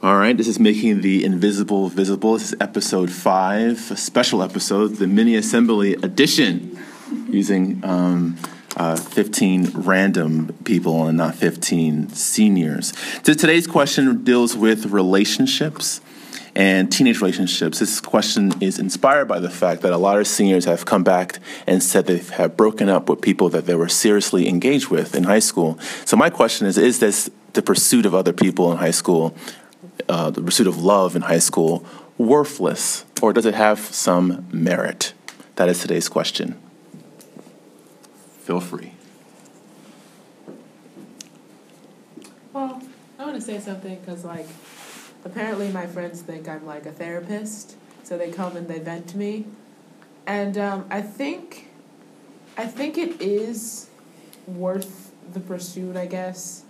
All 0.00 0.16
right, 0.16 0.36
this 0.36 0.46
is 0.46 0.60
making 0.60 1.00
the 1.00 1.24
invisible 1.24 1.88
visible. 1.88 2.34
This 2.34 2.52
is 2.52 2.54
episode 2.60 3.10
five, 3.10 3.90
a 3.90 3.96
special 3.96 4.44
episode, 4.44 4.94
the 4.94 5.08
mini 5.08 5.34
assembly 5.34 5.94
edition, 5.94 6.78
using 7.28 7.80
um, 7.84 8.36
uh, 8.76 8.94
15 8.94 9.72
random 9.74 10.56
people 10.62 11.08
and 11.08 11.18
not 11.18 11.34
15 11.34 12.10
seniors. 12.10 12.92
So 13.24 13.34
today's 13.34 13.66
question 13.66 14.22
deals 14.22 14.56
with 14.56 14.86
relationships 14.86 16.00
and 16.54 16.92
teenage 16.92 17.20
relationships. 17.20 17.80
This 17.80 18.00
question 18.00 18.52
is 18.60 18.78
inspired 18.78 19.26
by 19.26 19.40
the 19.40 19.50
fact 19.50 19.82
that 19.82 19.92
a 19.92 19.98
lot 19.98 20.20
of 20.20 20.28
seniors 20.28 20.64
have 20.66 20.84
come 20.84 21.02
back 21.02 21.40
and 21.66 21.82
said 21.82 22.06
they 22.06 22.18
have 22.18 22.56
broken 22.56 22.88
up 22.88 23.08
with 23.08 23.20
people 23.20 23.48
that 23.48 23.66
they 23.66 23.74
were 23.74 23.88
seriously 23.88 24.48
engaged 24.48 24.90
with 24.90 25.16
in 25.16 25.24
high 25.24 25.40
school. 25.40 25.76
So 26.04 26.16
my 26.16 26.30
question 26.30 26.68
is: 26.68 26.78
Is 26.78 27.00
this 27.00 27.28
the 27.54 27.62
pursuit 27.62 28.06
of 28.06 28.14
other 28.14 28.32
people 28.32 28.70
in 28.70 28.78
high 28.78 28.92
school 28.92 29.34
uh, 30.08 30.30
the 30.30 30.42
pursuit 30.42 30.66
of 30.66 30.82
love 30.82 31.14
in 31.16 31.22
high 31.22 31.38
school 31.38 31.84
worthless, 32.16 33.04
or 33.22 33.32
does 33.32 33.46
it 33.46 33.54
have 33.54 33.78
some 33.78 34.46
merit? 34.52 35.12
That 35.56 35.68
is 35.68 35.80
today's 35.80 36.08
question. 36.08 36.60
Feel 38.40 38.60
free. 38.60 38.92
Well, 42.52 42.82
I 43.18 43.24
want 43.24 43.36
to 43.36 43.40
say 43.40 43.60
something 43.60 43.98
because, 44.00 44.24
like, 44.24 44.46
apparently 45.24 45.70
my 45.70 45.86
friends 45.86 46.22
think 46.22 46.48
I'm 46.48 46.64
like 46.66 46.86
a 46.86 46.92
therapist, 46.92 47.76
so 48.02 48.16
they 48.16 48.30
come 48.30 48.56
and 48.56 48.66
they 48.66 48.78
vent 48.78 49.08
to 49.08 49.16
me, 49.16 49.46
and 50.26 50.56
um, 50.58 50.86
I 50.90 51.02
think, 51.02 51.68
I 52.56 52.66
think 52.66 52.98
it 52.98 53.20
is 53.20 53.88
worth 54.46 55.12
the 55.32 55.40
pursuit, 55.40 55.96
I 55.96 56.06
guess, 56.06 56.64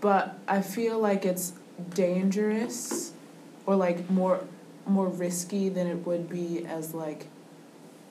but 0.00 0.38
I 0.46 0.60
feel 0.62 0.98
like 0.98 1.24
it's 1.24 1.52
dangerous 1.94 3.12
or 3.66 3.76
like 3.76 4.08
more 4.10 4.44
more 4.86 5.08
risky 5.08 5.68
than 5.68 5.86
it 5.86 6.06
would 6.06 6.28
be 6.28 6.64
as 6.66 6.94
like 6.94 7.26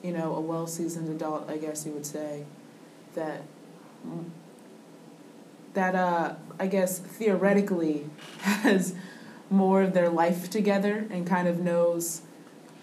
you 0.02 0.12
know 0.12 0.34
a 0.34 0.40
well 0.40 0.66
seasoned 0.66 1.08
adult 1.08 1.48
I 1.48 1.58
guess 1.58 1.84
you 1.84 1.92
would 1.92 2.06
say 2.06 2.44
that 3.14 3.42
that 5.74 5.94
uh 5.94 6.34
I 6.58 6.66
guess 6.66 6.98
theoretically 6.98 8.08
has 8.40 8.94
more 9.50 9.82
of 9.82 9.94
their 9.94 10.08
life 10.08 10.50
together 10.50 11.06
and 11.10 11.26
kind 11.26 11.48
of 11.48 11.60
knows 11.60 12.22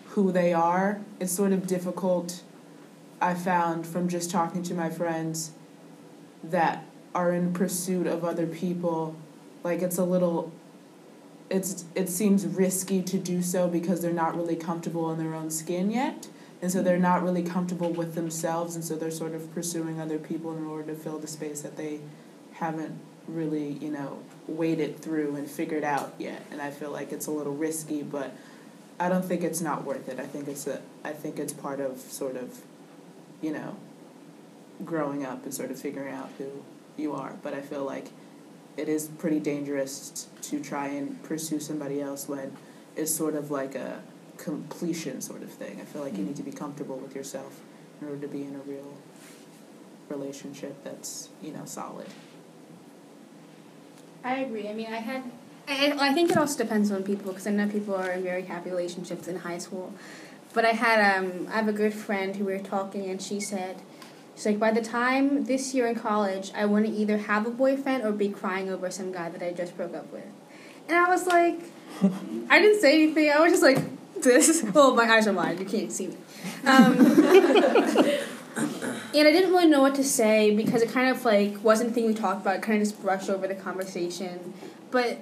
who 0.10 0.32
they 0.32 0.54
are. 0.54 1.02
It's 1.20 1.32
sort 1.32 1.52
of 1.52 1.68
difficult 1.68 2.42
I 3.22 3.34
found 3.34 3.86
from 3.86 4.08
just 4.08 4.32
talking 4.32 4.64
to 4.64 4.74
my 4.74 4.90
friends 4.90 5.52
that 6.44 6.86
are 7.14 7.34
in 7.34 7.54
pursuit 7.54 8.08
of 8.08 8.24
other 8.24 8.48
people. 8.48 9.16
Like 9.64 9.82
it's 9.82 9.98
a 9.98 10.04
little 10.04 10.52
it's 11.50 11.86
it 11.94 12.10
seems 12.10 12.46
risky 12.46 13.02
to 13.04 13.18
do 13.18 13.42
so 13.42 13.68
because 13.68 14.02
they're 14.02 14.12
not 14.14 14.36
really 14.36 14.56
comfortable 14.56 15.12
in 15.12 15.20
their 15.20 15.34
own 15.34 15.52
skin 15.52 15.92
yet. 15.92 16.28
And 16.62 16.72
so 16.72 16.82
they're 16.82 16.98
not 16.98 17.22
really 17.22 17.44
comfortable 17.44 17.92
with 17.92 18.16
themselves 18.16 18.76
and 18.76 18.84
so 18.84 18.96
they're 18.96 19.12
sort 19.12 19.36
of 19.36 19.54
pursuing 19.54 20.00
other 20.00 20.18
people 20.18 20.58
in 20.58 20.66
order 20.66 20.94
to 20.94 20.96
fill 20.96 21.20
the 21.20 21.28
space 21.28 21.62
that 21.62 21.78
they 21.78 22.00
haven't 22.54 22.98
really 23.28 23.74
you 23.74 23.92
know 23.92 24.20
waded 24.48 25.00
through 25.00 25.36
and 25.36 25.50
figured 25.50 25.84
out 25.84 26.14
yet. 26.18 26.46
And 26.52 26.62
i 26.62 26.72
feel 26.72 26.92
like 26.92 27.12
it's 27.12 27.28
a 27.28 27.32
little 27.32 27.56
risky 27.56 28.02
but 28.02 28.36
i 29.00 29.10
don't 29.10 29.26
think 29.26 29.44
it's 29.44 29.62
not 29.62 29.84
worth 29.84 30.08
it. 30.10 30.20
I 30.20 30.26
think 30.26 30.48
it's 30.48 30.66
a 30.68 30.82
i 31.04 31.12
think 31.12 31.38
it's 31.38 31.54
part 31.54 31.80
of 31.80 32.00
sort 32.00 32.38
of 32.38 32.62
you 33.42 33.52
know 33.52 33.76
growing 34.84 35.26
up 35.26 35.44
and 35.44 35.54
sort 35.54 35.70
of 35.72 35.80
figuring 35.80 36.14
out 36.14 36.32
who 36.38 36.64
you 36.98 37.14
are. 37.14 37.34
But 37.44 37.54
i 37.54 37.62
feel 37.62 37.84
like 37.84 38.10
it 38.78 38.90
is 38.90 39.08
pretty 39.08 39.40
dangerous 39.40 40.28
to 40.42 40.62
try 40.62 40.88
and 40.88 41.22
pursue 41.24 41.60
somebody 41.60 42.02
else 42.02 42.28
when 42.28 42.56
it's 42.96 43.14
sort 43.14 43.36
of 43.36 43.52
like 43.52 43.76
a 43.76 44.02
completion 44.38 45.22
sort 45.22 45.42
of 45.42 45.50
thing. 45.50 45.80
I 45.82 45.86
feel 45.86 46.02
like 46.02 46.18
you 46.18 46.24
need 46.24 46.36
to 46.36 46.44
be 46.44 46.52
comfortable 46.52 46.98
with 46.98 47.16
yourself 47.16 47.60
in 48.02 48.08
order 48.08 48.22
to 48.22 48.28
be 48.28 48.44
in 48.44 48.56
a 48.56 48.60
real 48.60 48.94
relationship 50.10 50.84
that's 50.84 51.30
you 51.42 51.52
know 51.52 51.66
solid. 51.66 52.08
I 54.24 54.38
agree. 54.38 54.68
I 54.68 54.74
mean, 54.74 54.88
I 54.88 54.98
had. 54.98 55.24
I, 55.68 55.96
I 56.00 56.14
think 56.14 56.30
it 56.30 56.38
also 56.38 56.58
depends 56.64 56.92
on 56.92 57.04
people 57.04 57.32
because 57.32 57.48
I 57.48 57.52
know 57.52 57.68
people 57.68 57.96
are 57.96 58.12
in 58.12 58.24
very 58.24 58.44
happy 58.44 58.70
relationships 58.70 59.28
in 59.28 59.38
high 59.38 59.58
school, 59.58 59.94
but 60.54 60.66
I 60.66 60.72
had 60.72 61.18
um 61.18 61.48
I 61.50 61.56
have 61.56 61.68
a 61.68 61.74
good 61.74 61.94
friend 61.94 62.36
who 62.36 62.46
we 62.46 62.54
were 62.54 62.60
talking 62.60 63.10
and 63.10 63.22
she 63.22 63.40
said 63.40 63.82
She's 64.36 64.46
like, 64.46 64.60
by 64.60 64.72
the 64.72 64.82
time 64.82 65.46
this 65.46 65.74
year 65.74 65.88
in 65.88 65.96
college, 65.96 66.52
I 66.56 66.66
want 66.66 66.86
to 66.86 66.92
either 66.92 67.18
have 67.18 67.46
a 67.46 67.52
boyfriend 67.52 68.04
or 68.04 68.12
be 68.12 68.30
crying 68.30 68.70
over 68.70 68.92
some 68.92 69.12
guy 69.12 69.30
that 69.30 69.42
I 69.42 69.52
just 69.52 69.78
broke 69.78 69.96
up 69.96 70.12
with. 70.12 70.26
And 70.88 70.98
I 70.98 71.10
was 71.10 71.26
like, 71.26 71.62
I 72.50 72.60
didn't 72.60 72.82
say 72.82 73.04
anything. 73.04 73.32
I 73.32 73.40
was 73.40 73.52
just 73.52 73.64
like, 73.64 73.80
this. 74.22 74.64
Well, 74.74 74.96
my 74.96 75.04
eyes 75.04 75.28
are 75.28 75.34
wide. 75.34 75.60
You 75.60 75.66
can't 75.66 75.92
see 75.92 76.08
me. 76.08 76.18
Um, 76.66 76.98
and 79.16 79.28
I 79.28 79.32
didn't 79.32 79.52
really 79.52 79.68
know 79.68 79.82
what 79.82 79.96
to 79.96 80.04
say 80.04 80.56
because 80.56 80.82
it 80.82 80.90
kind 80.90 81.10
of 81.10 81.24
like 81.26 81.64
wasn't 81.64 81.92
a 81.92 81.94
thing 81.94 82.06
we 82.06 82.14
talked 82.14 82.42
about. 82.42 82.58
It 82.58 82.62
kind 82.62 82.82
of 82.82 82.88
just 82.88 83.02
brushed 83.02 83.30
over 83.30 83.48
the 83.48 83.56
conversation. 83.56 84.54
But 84.92 85.20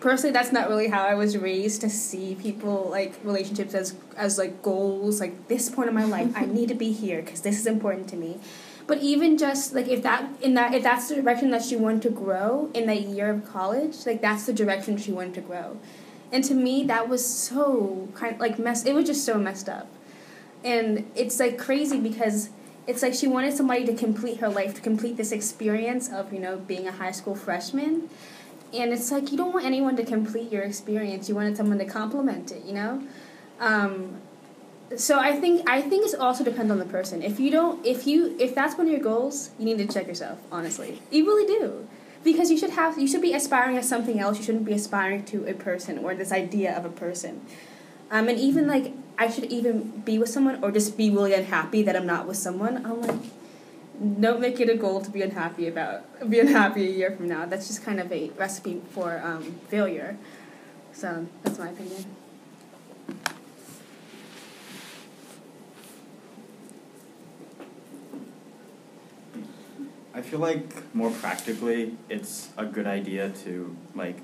personally 0.00 0.32
that's 0.32 0.52
not 0.52 0.68
really 0.68 0.88
how 0.88 1.02
I 1.02 1.14
was 1.14 1.36
raised 1.36 1.80
to 1.80 1.90
see 1.90 2.36
people 2.36 2.88
like 2.90 3.14
relationships 3.24 3.74
as 3.74 3.94
as 4.16 4.38
like 4.38 4.62
goals 4.62 5.20
like 5.20 5.48
this 5.48 5.68
point 5.68 5.88
in 5.88 5.94
my 5.94 6.04
life 6.04 6.32
I 6.36 6.46
need 6.46 6.68
to 6.68 6.74
be 6.74 6.92
here 6.92 7.20
because 7.22 7.40
this 7.40 7.58
is 7.58 7.66
important 7.66 8.08
to 8.10 8.16
me. 8.16 8.38
But 8.86 9.02
even 9.02 9.36
just 9.36 9.74
like 9.74 9.88
if 9.88 10.02
that 10.02 10.28
in 10.40 10.54
that 10.54 10.74
if 10.74 10.82
that's 10.82 11.08
the 11.08 11.16
direction 11.16 11.50
that 11.50 11.62
she 11.62 11.76
wanted 11.76 12.02
to 12.02 12.10
grow 12.10 12.70
in 12.74 12.86
that 12.86 13.02
year 13.02 13.30
of 13.30 13.44
college 13.50 14.06
like 14.06 14.20
that's 14.20 14.46
the 14.46 14.52
direction 14.52 14.96
she 14.96 15.12
wanted 15.12 15.34
to 15.34 15.40
grow. 15.40 15.78
And 16.30 16.44
to 16.44 16.54
me 16.54 16.84
that 16.84 17.08
was 17.08 17.24
so 17.26 18.08
kind 18.14 18.34
of 18.34 18.40
like 18.40 18.58
mess 18.58 18.84
it 18.84 18.94
was 18.94 19.06
just 19.06 19.24
so 19.24 19.38
messed 19.38 19.68
up. 19.68 19.88
And 20.62 21.10
it's 21.14 21.40
like 21.40 21.58
crazy 21.58 22.00
because 22.00 22.50
it's 22.86 23.02
like 23.02 23.14
she 23.14 23.26
wanted 23.26 23.52
somebody 23.54 23.84
to 23.84 23.94
complete 23.94 24.38
her 24.38 24.48
life 24.48 24.74
to 24.74 24.80
complete 24.80 25.16
this 25.16 25.32
experience 25.32 26.08
of 26.08 26.32
you 26.32 26.38
know 26.38 26.56
being 26.56 26.86
a 26.86 26.92
high 26.92 27.12
school 27.12 27.34
freshman 27.34 28.08
and 28.72 28.92
it's 28.92 29.10
like 29.10 29.30
you 29.30 29.38
don't 29.38 29.52
want 29.52 29.64
anyone 29.64 29.96
to 29.96 30.04
complete 30.04 30.52
your 30.52 30.62
experience. 30.62 31.28
You 31.28 31.34
wanted 31.34 31.56
someone 31.56 31.78
to 31.78 31.84
complement 31.84 32.50
it 32.52 32.64
you 32.64 32.74
know? 32.74 33.02
Um, 33.60 34.20
so 34.96 35.18
i 35.18 35.38
think 35.38 35.68
i 35.68 35.82
think 35.82 36.06
it 36.06 36.18
also 36.18 36.42
depends 36.42 36.70
on 36.70 36.78
the 36.78 36.84
person. 36.84 37.22
If 37.22 37.38
you 37.38 37.50
don't 37.50 37.84
if 37.84 38.06
you 38.06 38.36
if 38.38 38.54
that's 38.54 38.76
one 38.76 38.86
of 38.86 38.92
your 38.92 39.02
goals 39.02 39.50
you 39.58 39.64
need 39.64 39.78
to 39.78 39.86
check 39.86 40.06
yourself 40.06 40.38
honestly. 40.50 41.02
You 41.10 41.26
really 41.26 41.46
do. 41.46 41.86
Because 42.24 42.50
you 42.50 42.58
should 42.58 42.70
have 42.70 42.98
you 42.98 43.06
should 43.06 43.22
be 43.22 43.34
aspiring 43.34 43.76
at 43.76 43.84
something 43.84 44.18
else. 44.18 44.38
You 44.38 44.44
shouldn't 44.44 44.64
be 44.64 44.72
aspiring 44.72 45.24
to 45.26 45.46
a 45.46 45.54
person 45.54 45.98
or 45.98 46.14
this 46.14 46.32
idea 46.32 46.76
of 46.76 46.84
a 46.84 46.90
person. 46.90 47.42
Um, 48.10 48.28
and 48.28 48.38
even 48.38 48.66
like 48.66 48.92
i 49.18 49.28
should 49.28 49.44
even 49.44 50.02
be 50.06 50.18
with 50.18 50.28
someone 50.28 50.62
or 50.62 50.70
just 50.70 50.96
be 50.96 51.10
really 51.10 51.34
unhappy 51.34 51.82
that 51.82 51.94
i'm 51.96 52.06
not 52.06 52.26
with 52.26 52.36
someone. 52.36 52.84
I'm 52.86 53.02
like 53.02 53.20
don't 53.98 54.40
make 54.40 54.60
it 54.60 54.68
a 54.68 54.76
goal 54.76 55.00
to 55.00 55.10
be 55.10 55.22
unhappy 55.22 55.66
about 55.66 56.30
be 56.30 56.38
unhappy 56.38 56.86
a 56.86 56.90
year 56.90 57.10
from 57.10 57.28
now. 57.28 57.46
That's 57.46 57.66
just 57.66 57.82
kind 57.82 58.00
of 58.00 58.10
a 58.12 58.30
recipe 58.36 58.80
for 58.90 59.20
um, 59.24 59.56
failure. 59.68 60.16
So 60.92 61.26
that's 61.42 61.58
my 61.58 61.68
opinion. 61.70 62.04
I 70.14 70.22
feel 70.22 70.40
like 70.40 70.94
more 70.94 71.10
practically, 71.10 71.96
it's 72.08 72.48
a 72.56 72.66
good 72.66 72.86
idea 72.86 73.30
to 73.44 73.76
like. 73.94 74.18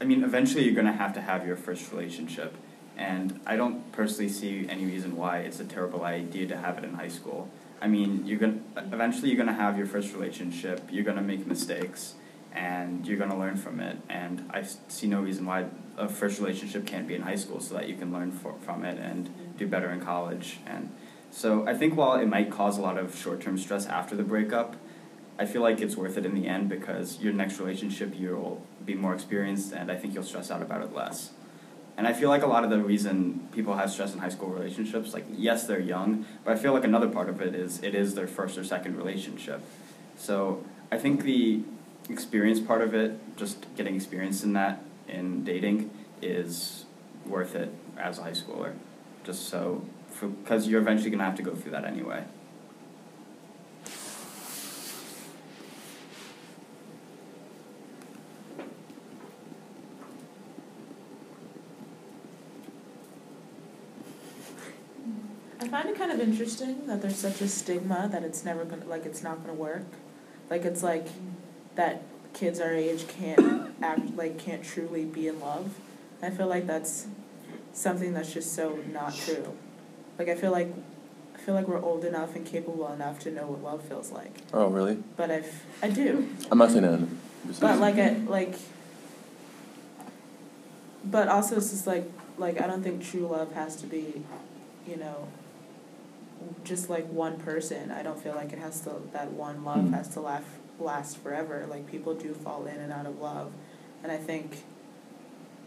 I 0.00 0.04
mean, 0.04 0.24
eventually 0.24 0.64
you're 0.64 0.74
gonna 0.74 0.92
have 0.92 1.12
to 1.14 1.20
have 1.20 1.46
your 1.46 1.56
first 1.56 1.92
relationship, 1.92 2.54
and 2.96 3.38
I 3.46 3.56
don't 3.56 3.92
personally 3.92 4.30
see 4.30 4.66
any 4.68 4.86
reason 4.86 5.16
why 5.16 5.38
it's 5.38 5.60
a 5.60 5.64
terrible 5.64 6.04
idea 6.04 6.46
to 6.46 6.56
have 6.56 6.78
it 6.78 6.84
in 6.84 6.94
high 6.94 7.08
school 7.08 7.50
I 7.80 7.88
mean, 7.88 8.26
you're 8.26 8.38
gonna 8.38 8.60
eventually 8.76 9.30
you're 9.30 9.38
gonna 9.38 9.54
have 9.54 9.78
your 9.78 9.86
first 9.86 10.12
relationship. 10.12 10.88
You're 10.90 11.04
gonna 11.04 11.22
make 11.22 11.46
mistakes, 11.46 12.14
and 12.52 13.06
you're 13.06 13.18
gonna 13.18 13.38
learn 13.38 13.56
from 13.56 13.80
it. 13.80 13.96
And 14.08 14.50
I 14.52 14.62
see 14.62 15.06
no 15.06 15.20
reason 15.20 15.46
why 15.46 15.66
a 15.96 16.08
first 16.08 16.40
relationship 16.40 16.86
can't 16.86 17.08
be 17.08 17.14
in 17.14 17.22
high 17.22 17.36
school, 17.36 17.60
so 17.60 17.74
that 17.74 17.88
you 17.88 17.96
can 17.96 18.12
learn 18.12 18.32
for, 18.32 18.54
from 18.60 18.84
it 18.84 18.98
and 18.98 19.30
do 19.56 19.66
better 19.66 19.90
in 19.90 20.00
college. 20.00 20.58
And 20.66 20.90
so 21.30 21.66
I 21.66 21.74
think 21.74 21.96
while 21.96 22.14
it 22.14 22.26
might 22.26 22.50
cause 22.50 22.76
a 22.76 22.82
lot 22.82 22.98
of 22.98 23.16
short 23.16 23.40
term 23.40 23.56
stress 23.56 23.86
after 23.86 24.14
the 24.14 24.24
breakup, 24.24 24.76
I 25.38 25.46
feel 25.46 25.62
like 25.62 25.80
it's 25.80 25.96
worth 25.96 26.18
it 26.18 26.26
in 26.26 26.34
the 26.34 26.46
end 26.46 26.68
because 26.68 27.18
your 27.20 27.32
next 27.32 27.58
relationship 27.58 28.12
you'll 28.14 28.62
be 28.84 28.94
more 28.94 29.14
experienced, 29.14 29.72
and 29.72 29.90
I 29.90 29.96
think 29.96 30.12
you'll 30.12 30.22
stress 30.22 30.50
out 30.50 30.60
about 30.60 30.82
it 30.82 30.94
less. 30.94 31.30
And 32.00 32.08
I 32.08 32.14
feel 32.14 32.30
like 32.30 32.42
a 32.42 32.46
lot 32.46 32.64
of 32.64 32.70
the 32.70 32.78
reason 32.78 33.46
people 33.52 33.76
have 33.76 33.90
stress 33.90 34.14
in 34.14 34.20
high 34.20 34.30
school 34.30 34.48
relationships, 34.48 35.12
like 35.12 35.26
yes, 35.36 35.66
they're 35.66 35.78
young, 35.78 36.24
but 36.44 36.54
I 36.54 36.56
feel 36.56 36.72
like 36.72 36.84
another 36.84 37.08
part 37.08 37.28
of 37.28 37.42
it 37.42 37.54
is 37.54 37.82
it 37.82 37.94
is 37.94 38.14
their 38.14 38.26
first 38.26 38.56
or 38.56 38.64
second 38.64 38.96
relationship. 38.96 39.60
So 40.16 40.64
I 40.90 40.96
think 40.96 41.24
the 41.24 41.60
experience 42.08 42.58
part 42.58 42.80
of 42.80 42.94
it, 42.94 43.36
just 43.36 43.66
getting 43.76 43.96
experience 43.96 44.42
in 44.42 44.54
that 44.54 44.82
in 45.08 45.44
dating, 45.44 45.90
is 46.22 46.86
worth 47.26 47.54
it 47.54 47.70
as 47.98 48.18
a 48.18 48.22
high 48.22 48.30
schooler. 48.30 48.72
Just 49.22 49.50
so, 49.50 49.84
because 50.22 50.68
you're 50.68 50.80
eventually 50.80 51.10
gonna 51.10 51.24
have 51.24 51.36
to 51.36 51.42
go 51.42 51.54
through 51.54 51.72
that 51.72 51.84
anyway. 51.84 52.24
find 65.70 65.88
it 65.88 65.96
kind 65.96 66.09
of 66.20 66.28
interesting 66.28 66.86
that 66.86 67.02
there's 67.02 67.16
such 67.16 67.40
a 67.40 67.48
stigma 67.48 68.08
that 68.10 68.22
it's 68.22 68.44
never 68.44 68.64
gonna 68.64 68.86
like 68.86 69.06
it's 69.06 69.22
not 69.22 69.40
gonna 69.40 69.54
work. 69.54 69.86
Like 70.48 70.64
it's 70.64 70.82
like 70.82 71.06
that 71.74 72.02
kids 72.32 72.60
our 72.60 72.72
age 72.72 73.06
can't 73.08 73.72
act 73.82 74.16
like 74.16 74.38
can't 74.38 74.62
truly 74.62 75.04
be 75.04 75.28
in 75.28 75.40
love. 75.40 75.74
I 76.22 76.30
feel 76.30 76.46
like 76.46 76.66
that's 76.66 77.06
something 77.72 78.12
that's 78.12 78.32
just 78.32 78.54
so 78.54 78.78
not 78.92 79.14
true. 79.14 79.56
Like 80.18 80.28
I 80.28 80.34
feel 80.34 80.52
like 80.52 80.72
I 81.34 81.38
feel 81.38 81.54
like 81.54 81.66
we're 81.66 81.82
old 81.82 82.04
enough 82.04 82.36
and 82.36 82.44
capable 82.44 82.92
enough 82.92 83.18
to 83.20 83.30
know 83.30 83.46
what 83.46 83.62
love 83.62 83.82
feels 83.82 84.10
like. 84.10 84.42
Oh, 84.52 84.66
really? 84.66 85.02
But 85.16 85.30
I 85.30 85.44
I 85.82 85.88
do. 85.88 86.28
I'm 86.50 86.58
not 86.58 86.70
saying 86.70 86.82
that. 86.82 87.60
But 87.60 87.78
like 87.78 87.96
I 87.96 88.10
like 88.26 88.54
but 91.02 91.28
also 91.28 91.56
it's 91.56 91.70
just 91.70 91.86
like 91.86 92.04
like 92.36 92.60
I 92.60 92.66
don't 92.66 92.82
think 92.82 93.02
true 93.02 93.26
love 93.26 93.52
has 93.52 93.76
to 93.76 93.86
be, 93.86 94.22
you 94.86 94.96
know, 94.96 95.28
just 96.64 96.88
like 96.90 97.06
one 97.10 97.38
person. 97.38 97.90
I 97.90 98.02
don't 98.02 98.18
feel 98.22 98.34
like 98.34 98.52
it 98.52 98.58
has 98.58 98.80
to 98.82 99.02
that 99.12 99.32
one 99.32 99.64
love 99.64 99.78
Mm. 99.84 99.94
has 99.94 100.08
to 100.10 100.20
last 100.20 100.46
last 100.78 101.18
forever. 101.18 101.66
Like 101.68 101.86
people 101.90 102.14
do 102.14 102.32
fall 102.34 102.66
in 102.66 102.76
and 102.76 102.92
out 102.92 103.06
of 103.06 103.18
love. 103.20 103.52
And 104.02 104.10
I 104.10 104.16
think 104.16 104.62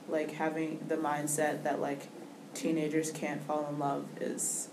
like 0.09 0.31
having 0.31 0.79
the 0.87 0.97
mindset 0.97 1.63
that 1.63 1.79
like 1.79 2.07
teenagers 2.53 3.11
can't 3.11 3.41
fall 3.41 3.67
in 3.69 3.79
love 3.79 4.05
is 4.19 4.69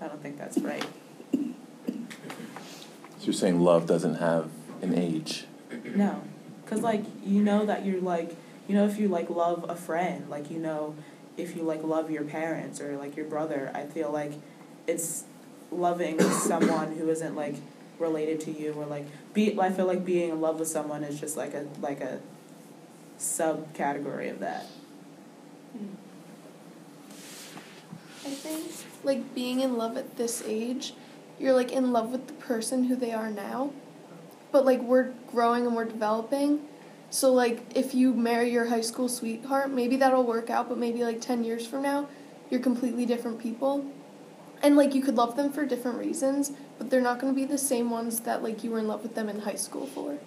I 0.00 0.08
don't 0.08 0.22
think 0.22 0.36
that's 0.38 0.58
right. 0.58 0.84
So 3.18 3.26
you're 3.26 3.32
saying 3.32 3.60
love 3.60 3.86
doesn't 3.86 4.16
have 4.16 4.50
an 4.82 4.94
age? 4.98 5.44
No, 5.94 6.22
because 6.64 6.82
like 6.82 7.04
you 7.24 7.42
know 7.42 7.64
that 7.66 7.84
you're 7.86 8.00
like 8.00 8.36
you 8.68 8.74
know 8.74 8.86
if 8.86 8.98
you 8.98 9.08
like 9.08 9.30
love 9.30 9.64
a 9.68 9.76
friend, 9.76 10.28
like 10.28 10.50
you 10.50 10.58
know 10.58 10.94
if 11.36 11.56
you 11.56 11.62
like 11.62 11.82
love 11.82 12.10
your 12.10 12.24
parents 12.24 12.80
or 12.80 12.96
like 12.96 13.16
your 13.16 13.26
brother. 13.26 13.70
I 13.74 13.84
feel 13.84 14.10
like 14.10 14.32
it's 14.86 15.24
loving 15.70 16.20
someone 16.20 16.96
who 16.96 17.08
isn't 17.08 17.34
like 17.34 17.56
related 17.98 18.40
to 18.40 18.50
you 18.50 18.72
or 18.72 18.86
like 18.86 19.06
be. 19.32 19.58
I 19.58 19.70
feel 19.70 19.86
like 19.86 20.04
being 20.04 20.30
in 20.30 20.40
love 20.40 20.58
with 20.58 20.68
someone 20.68 21.04
is 21.04 21.20
just 21.20 21.36
like 21.36 21.54
a 21.54 21.66
like 21.80 22.00
a 22.00 22.20
subcategory 23.18 24.30
of 24.30 24.40
that. 24.40 24.66
Hmm. 25.72 25.94
I 28.24 28.30
think 28.30 28.72
like 29.04 29.34
being 29.34 29.60
in 29.60 29.76
love 29.76 29.96
at 29.96 30.16
this 30.16 30.42
age, 30.46 30.94
you're 31.38 31.54
like 31.54 31.72
in 31.72 31.92
love 31.92 32.10
with 32.10 32.26
the 32.26 32.34
person 32.34 32.84
who 32.84 32.96
they 32.96 33.12
are 33.12 33.30
now. 33.30 33.72
But 34.50 34.64
like 34.64 34.80
we're 34.82 35.12
growing 35.30 35.66
and 35.66 35.74
we're 35.74 35.86
developing. 35.86 36.60
So 37.10 37.32
like 37.32 37.62
if 37.74 37.94
you 37.94 38.14
marry 38.14 38.50
your 38.50 38.66
high 38.66 38.80
school 38.80 39.08
sweetheart, 39.08 39.70
maybe 39.70 39.96
that'll 39.96 40.24
work 40.24 40.50
out, 40.50 40.68
but 40.68 40.78
maybe 40.78 41.04
like 41.04 41.20
10 41.20 41.44
years 41.44 41.66
from 41.66 41.82
now, 41.82 42.08
you're 42.50 42.60
completely 42.60 43.06
different 43.06 43.38
people. 43.38 43.84
And 44.62 44.76
like 44.76 44.94
you 44.94 45.02
could 45.02 45.16
love 45.16 45.36
them 45.36 45.52
for 45.52 45.66
different 45.66 45.98
reasons, 45.98 46.52
but 46.78 46.88
they're 46.88 47.00
not 47.00 47.18
going 47.18 47.34
to 47.34 47.36
be 47.36 47.44
the 47.44 47.58
same 47.58 47.90
ones 47.90 48.20
that 48.20 48.42
like 48.42 48.62
you 48.62 48.70
were 48.70 48.78
in 48.78 48.86
love 48.86 49.02
with 49.02 49.14
them 49.14 49.28
in 49.28 49.40
high 49.40 49.56
school 49.56 49.86
for. 49.86 50.18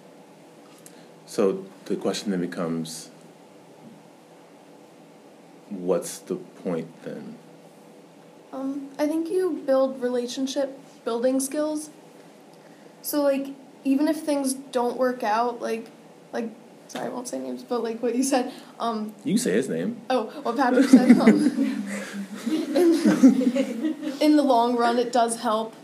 So 1.24 1.64
the 1.86 1.96
question 1.96 2.30
then 2.30 2.40
becomes, 2.40 3.10
what's 5.70 6.18
the 6.18 6.36
point 6.36 6.88
then? 7.02 7.36
Um, 8.52 8.90
I 8.98 9.06
think 9.06 9.28
you 9.28 9.62
build 9.66 10.00
relationship 10.00 10.78
building 11.04 11.40
skills. 11.40 11.90
So 13.02 13.22
like 13.22 13.48
even 13.84 14.08
if 14.08 14.20
things 14.20 14.54
don't 14.54 14.96
work 14.96 15.22
out, 15.22 15.60
like 15.60 15.88
like 16.32 16.50
sorry, 16.88 17.06
I 17.06 17.08
won't 17.08 17.28
say 17.28 17.38
names, 17.38 17.62
but 17.62 17.82
like 17.82 18.02
what 18.02 18.14
you 18.14 18.22
said, 18.22 18.52
um, 18.78 19.14
You 19.24 19.38
say 19.38 19.52
his 19.52 19.68
name. 19.68 20.00
oh, 20.10 20.24
what 20.42 20.56
Patrick 20.56 20.86
said, 20.88 21.18
um, 21.18 21.82
in, 22.48 23.94
in 24.20 24.36
the 24.36 24.42
long 24.42 24.76
run, 24.76 24.98
it 24.98 25.12
does 25.12 25.40
help 25.40 25.74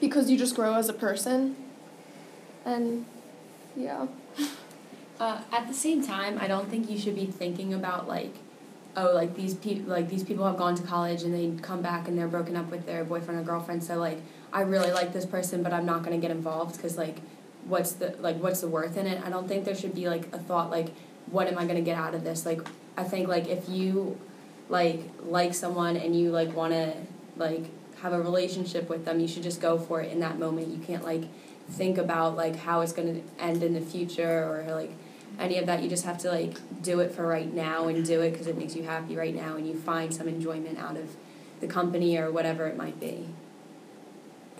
because 0.00 0.30
you 0.30 0.38
just 0.38 0.54
grow 0.54 0.74
as 0.74 0.88
a 0.88 0.92
person, 0.94 1.56
and 2.64 3.04
yeah. 3.76 4.06
Uh, 5.18 5.42
at 5.52 5.68
the 5.68 5.74
same 5.74 6.02
time, 6.02 6.38
I 6.40 6.48
don't 6.48 6.70
think 6.70 6.88
you 6.88 6.98
should 6.98 7.14
be 7.14 7.26
thinking 7.26 7.74
about 7.74 8.08
like, 8.08 8.32
oh, 8.96 9.12
like 9.14 9.36
these 9.36 9.52
people, 9.54 9.90
like 9.90 10.08
these 10.08 10.24
people 10.24 10.46
have 10.46 10.56
gone 10.56 10.74
to 10.76 10.82
college 10.82 11.22
and 11.22 11.34
they 11.34 11.62
come 11.62 11.82
back 11.82 12.08
and 12.08 12.16
they're 12.16 12.26
broken 12.26 12.56
up 12.56 12.70
with 12.70 12.86
their 12.86 13.04
boyfriend 13.04 13.38
or 13.38 13.42
girlfriend. 13.42 13.84
So 13.84 13.98
like, 13.98 14.18
I 14.50 14.62
really 14.62 14.90
like 14.92 15.12
this 15.12 15.26
person, 15.26 15.62
but 15.62 15.74
I'm 15.74 15.84
not 15.84 16.02
gonna 16.02 16.16
get 16.16 16.30
involved 16.30 16.76
because 16.76 16.96
like, 16.96 17.18
what's 17.64 17.92
the 17.92 18.16
like 18.20 18.36
what's 18.36 18.60
the 18.60 18.68
worth 18.68 18.96
in 18.96 19.06
it? 19.06 19.22
I 19.24 19.30
don't 19.30 19.48
think 19.48 19.64
there 19.64 19.74
should 19.74 19.94
be 19.94 20.08
like 20.08 20.32
a 20.34 20.38
thought 20.38 20.70
like, 20.70 20.88
what 21.26 21.46
am 21.46 21.58
I 21.58 21.66
gonna 21.66 21.80
get 21.80 21.96
out 21.96 22.14
of 22.14 22.24
this? 22.24 22.46
Like, 22.46 22.60
I 22.96 23.04
think 23.04 23.28
like 23.28 23.48
if 23.48 23.68
you, 23.68 24.18
like 24.68 25.02
like 25.22 25.54
someone 25.54 25.96
and 25.96 26.18
you 26.18 26.30
like 26.30 26.54
wanna 26.54 26.94
like 27.36 27.66
have 28.02 28.12
a 28.12 28.20
relationship 28.20 28.88
with 28.88 29.04
them, 29.04 29.20
you 29.20 29.28
should 29.28 29.42
just 29.42 29.60
go 29.60 29.78
for 29.78 30.00
it 30.00 30.12
in 30.12 30.20
that 30.20 30.38
moment. 30.38 30.68
You 30.68 30.78
can't 30.78 31.04
like 31.04 31.24
think 31.70 31.98
about 31.98 32.36
like 32.36 32.56
how 32.56 32.80
it's 32.80 32.92
gonna 32.92 33.20
end 33.38 33.62
in 33.62 33.74
the 33.74 33.80
future 33.80 34.44
or 34.44 34.74
like 34.74 34.92
any 35.38 35.58
of 35.58 35.66
that. 35.66 35.82
You 35.82 35.88
just 35.88 36.04
have 36.04 36.18
to 36.18 36.30
like 36.30 36.58
do 36.82 37.00
it 37.00 37.12
for 37.12 37.26
right 37.26 37.52
now 37.52 37.88
and 37.88 38.04
do 38.04 38.20
it 38.22 38.32
because 38.32 38.46
it 38.46 38.56
makes 38.56 38.74
you 38.74 38.82
happy 38.82 39.16
right 39.16 39.34
now 39.34 39.56
and 39.56 39.66
you 39.66 39.74
find 39.74 40.14
some 40.14 40.28
enjoyment 40.28 40.78
out 40.78 40.96
of 40.96 41.16
the 41.60 41.66
company 41.66 42.16
or 42.16 42.30
whatever 42.30 42.66
it 42.66 42.76
might 42.76 42.98
be. 42.98 43.28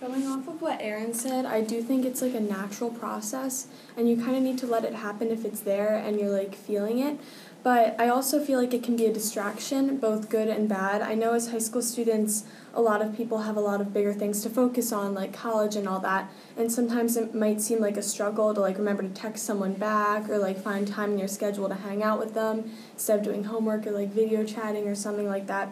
Going 0.01 0.25
off 0.25 0.47
of 0.47 0.63
what 0.63 0.81
Aaron 0.81 1.13
said, 1.13 1.45
I 1.45 1.61
do 1.61 1.83
think 1.83 2.05
it's 2.05 2.23
like 2.23 2.33
a 2.33 2.39
natural 2.39 2.89
process 2.89 3.67
and 3.95 4.09
you 4.09 4.17
kind 4.17 4.35
of 4.35 4.41
need 4.41 4.57
to 4.57 4.65
let 4.65 4.83
it 4.83 4.95
happen 4.95 5.29
if 5.29 5.45
it's 5.45 5.59
there 5.59 5.95
and 5.95 6.19
you're 6.19 6.31
like 6.31 6.55
feeling 6.55 6.97
it. 6.97 7.19
But 7.61 8.01
I 8.01 8.07
also 8.07 8.43
feel 8.43 8.59
like 8.59 8.73
it 8.73 8.81
can 8.81 8.95
be 8.95 9.05
a 9.05 9.13
distraction, 9.13 9.97
both 9.97 10.27
good 10.27 10.47
and 10.47 10.67
bad. 10.67 11.03
I 11.03 11.13
know 11.13 11.33
as 11.35 11.51
high 11.51 11.59
school 11.59 11.83
students, 11.83 12.45
a 12.73 12.81
lot 12.81 13.03
of 13.03 13.15
people 13.15 13.43
have 13.43 13.55
a 13.55 13.59
lot 13.59 13.79
of 13.79 13.93
bigger 13.93 14.11
things 14.11 14.41
to 14.41 14.49
focus 14.49 14.91
on, 14.91 15.13
like 15.13 15.33
college 15.33 15.75
and 15.75 15.87
all 15.87 15.99
that. 15.99 16.31
And 16.57 16.71
sometimes 16.71 17.15
it 17.15 17.35
might 17.35 17.61
seem 17.61 17.79
like 17.79 17.95
a 17.95 18.01
struggle 18.01 18.55
to 18.55 18.59
like 18.59 18.79
remember 18.79 19.03
to 19.03 19.09
text 19.09 19.45
someone 19.45 19.73
back 19.73 20.27
or 20.31 20.39
like 20.39 20.59
find 20.59 20.87
time 20.87 21.11
in 21.11 21.19
your 21.19 21.27
schedule 21.27 21.69
to 21.69 21.75
hang 21.75 22.01
out 22.01 22.17
with 22.17 22.33
them 22.33 22.71
instead 22.93 23.19
of 23.19 23.23
doing 23.23 23.43
homework 23.43 23.85
or 23.85 23.91
like 23.91 24.09
video 24.09 24.43
chatting 24.43 24.87
or 24.87 24.95
something 24.95 25.27
like 25.27 25.45
that. 25.45 25.71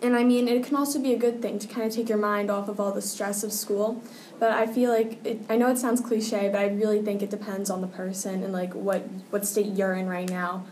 And 0.00 0.14
I 0.14 0.24
mean, 0.24 0.46
it 0.48 0.64
can 0.64 0.76
also 0.76 1.00
be 1.00 1.12
a 1.12 1.18
good 1.18 1.42
thing 1.42 1.58
to 1.58 1.66
kind 1.66 1.86
of 1.86 1.92
take 1.92 2.08
your 2.08 2.18
mind 2.18 2.50
off 2.50 2.68
of 2.68 2.78
all 2.78 2.92
the 2.92 3.02
stress 3.02 3.42
of 3.42 3.52
school. 3.52 4.02
But 4.38 4.52
I 4.52 4.66
feel 4.66 4.90
like 4.90 5.24
it, 5.26 5.40
I 5.48 5.56
know 5.56 5.70
it 5.70 5.78
sounds 5.78 6.00
cliche, 6.00 6.48
but 6.48 6.60
I 6.60 6.68
really 6.68 7.02
think 7.02 7.22
it 7.22 7.30
depends 7.30 7.68
on 7.70 7.80
the 7.80 7.88
person 7.88 8.42
and 8.44 8.52
like 8.52 8.74
what 8.74 9.02
what 9.30 9.44
state 9.44 9.74
you're 9.74 9.94
in 9.94 10.08
right 10.08 10.28
now. 10.28 10.64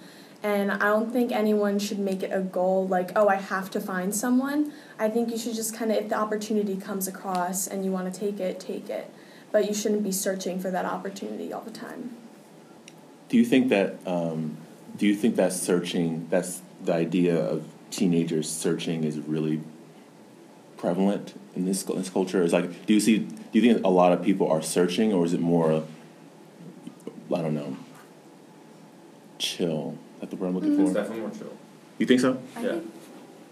And 0.42 0.70
I 0.70 0.86
don't 0.86 1.12
think 1.12 1.32
anyone 1.32 1.78
should 1.78 1.98
make 1.98 2.22
it 2.22 2.30
a 2.32 2.40
goal 2.40 2.86
like, 2.86 3.10
oh, 3.16 3.26
I 3.26 3.36
have 3.36 3.70
to 3.72 3.80
find 3.80 4.14
someone. 4.14 4.72
I 4.98 5.08
think 5.08 5.30
you 5.30 5.38
should 5.38 5.54
just 5.54 5.74
kind 5.74 5.90
of, 5.90 5.96
if 5.96 6.08
the 6.08 6.14
opportunity 6.14 6.76
comes 6.76 7.08
across 7.08 7.66
and 7.66 7.84
you 7.84 7.90
want 7.90 8.12
to 8.12 8.20
take 8.20 8.38
it, 8.38 8.60
take 8.60 8.88
it. 8.88 9.10
But 9.50 9.66
you 9.66 9.74
shouldn't 9.74 10.04
be 10.04 10.12
searching 10.12 10.60
for 10.60 10.70
that 10.70 10.84
opportunity 10.84 11.52
all 11.52 11.62
the 11.62 11.70
time. 11.72 12.16
Do 13.28 13.36
you 13.36 13.44
think 13.44 13.70
that? 13.70 13.96
Um, 14.06 14.58
do 14.96 15.06
you 15.06 15.16
think 15.16 15.34
that 15.36 15.52
searching? 15.52 16.28
That's 16.30 16.62
the 16.84 16.94
idea 16.94 17.36
of 17.36 17.64
teenagers 17.90 18.50
searching 18.50 19.04
is 19.04 19.18
really 19.18 19.60
prevalent 20.76 21.34
in 21.54 21.64
this 21.64 21.82
this 21.82 22.10
culture. 22.10 22.42
Is 22.42 22.52
like, 22.52 22.86
do 22.86 22.94
you 22.94 23.00
see? 23.00 23.18
Do 23.18 23.36
you 23.52 23.62
think 23.62 23.84
a 23.84 23.90
lot 23.90 24.12
of 24.12 24.22
people 24.22 24.50
are 24.50 24.62
searching, 24.62 25.12
or 25.12 25.24
is 25.24 25.32
it 25.32 25.40
more? 25.40 25.84
I 27.34 27.42
don't 27.42 27.54
know. 27.54 27.76
Chill. 29.38 29.98
Is 30.14 30.20
that 30.20 30.30
the 30.30 30.36
word 30.36 30.48
I'm 30.48 30.54
looking 30.54 30.70
mm-hmm. 30.70 30.82
It's 30.82 30.90
for? 30.92 30.94
definitely 30.94 31.20
more 31.20 31.30
chill. 31.30 31.56
You 31.98 32.06
think 32.06 32.20
so? 32.20 32.38
I 32.56 32.62
Yeah. 32.62 32.70
think, 32.70 32.84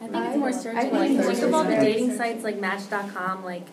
I 0.00 0.04
think 0.04 0.16
I- 0.16 0.28
it's 0.28 0.38
more 0.38 0.48
I 0.48 0.52
think 0.52 0.92
Like, 0.92 1.08
think 1.08 1.38
more 1.38 1.48
of 1.48 1.54
all 1.54 1.64
the 1.64 1.76
dating 1.76 2.16
sites 2.16 2.44
like 2.44 2.60
Match.com, 2.60 3.44
like 3.44 3.66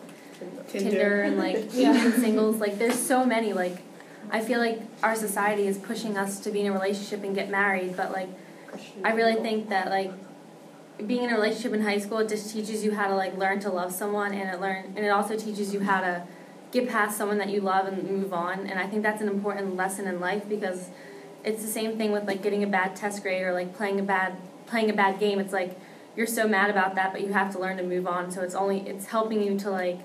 Tinder, 0.68 1.22
and 1.22 1.38
like 1.38 1.56
Asian 1.74 2.12
singles. 2.12 2.56
Like, 2.60 2.78
there's 2.78 2.98
so 2.98 3.24
many. 3.24 3.52
Like, 3.52 3.78
I 4.30 4.40
feel 4.40 4.58
like 4.58 4.80
our 5.02 5.14
society 5.14 5.66
is 5.66 5.78
pushing 5.78 6.16
us 6.16 6.40
to 6.40 6.50
be 6.50 6.60
in 6.60 6.66
a 6.66 6.72
relationship 6.72 7.22
and 7.22 7.34
get 7.34 7.50
married, 7.50 7.96
but 7.96 8.12
like, 8.12 8.28
I 9.04 9.12
really 9.12 9.36
think 9.36 9.68
that 9.68 9.90
like 9.90 10.10
being 11.06 11.24
in 11.24 11.30
a 11.30 11.34
relationship 11.34 11.72
in 11.72 11.82
high 11.82 11.98
school 11.98 12.18
it 12.18 12.28
just 12.28 12.52
teaches 12.52 12.84
you 12.84 12.94
how 12.94 13.08
to 13.08 13.14
like 13.14 13.36
learn 13.36 13.60
to 13.60 13.70
love 13.70 13.92
someone, 13.92 14.32
and 14.32 14.48
it 14.50 14.60
learn 14.60 14.92
and 14.96 15.04
it 15.04 15.08
also 15.08 15.36
teaches 15.36 15.72
you 15.72 15.80
how 15.80 16.00
to 16.00 16.22
get 16.70 16.88
past 16.88 17.18
someone 17.18 17.38
that 17.38 17.50
you 17.50 17.60
love 17.60 17.86
and 17.86 18.02
move 18.10 18.32
on. 18.32 18.60
And 18.66 18.78
I 18.78 18.86
think 18.86 19.02
that's 19.02 19.20
an 19.20 19.28
important 19.28 19.76
lesson 19.76 20.06
in 20.06 20.20
life 20.20 20.48
because 20.48 20.88
it's 21.44 21.62
the 21.62 21.68
same 21.68 21.98
thing 21.98 22.12
with 22.12 22.26
like 22.26 22.42
getting 22.42 22.62
a 22.62 22.66
bad 22.66 22.96
test 22.96 23.22
grade 23.22 23.42
or 23.42 23.52
like 23.52 23.74
playing 23.74 24.00
a 24.00 24.02
bad 24.02 24.36
playing 24.66 24.90
a 24.90 24.94
bad 24.94 25.20
game. 25.20 25.38
It's 25.38 25.52
like 25.52 25.78
you're 26.16 26.26
so 26.26 26.48
mad 26.48 26.70
about 26.70 26.94
that, 26.94 27.12
but 27.12 27.22
you 27.22 27.32
have 27.32 27.52
to 27.52 27.58
learn 27.58 27.76
to 27.76 27.82
move 27.82 28.06
on. 28.06 28.30
So 28.30 28.42
it's 28.42 28.54
only 28.54 28.80
it's 28.88 29.06
helping 29.06 29.42
you 29.42 29.58
to 29.58 29.70
like 29.70 30.00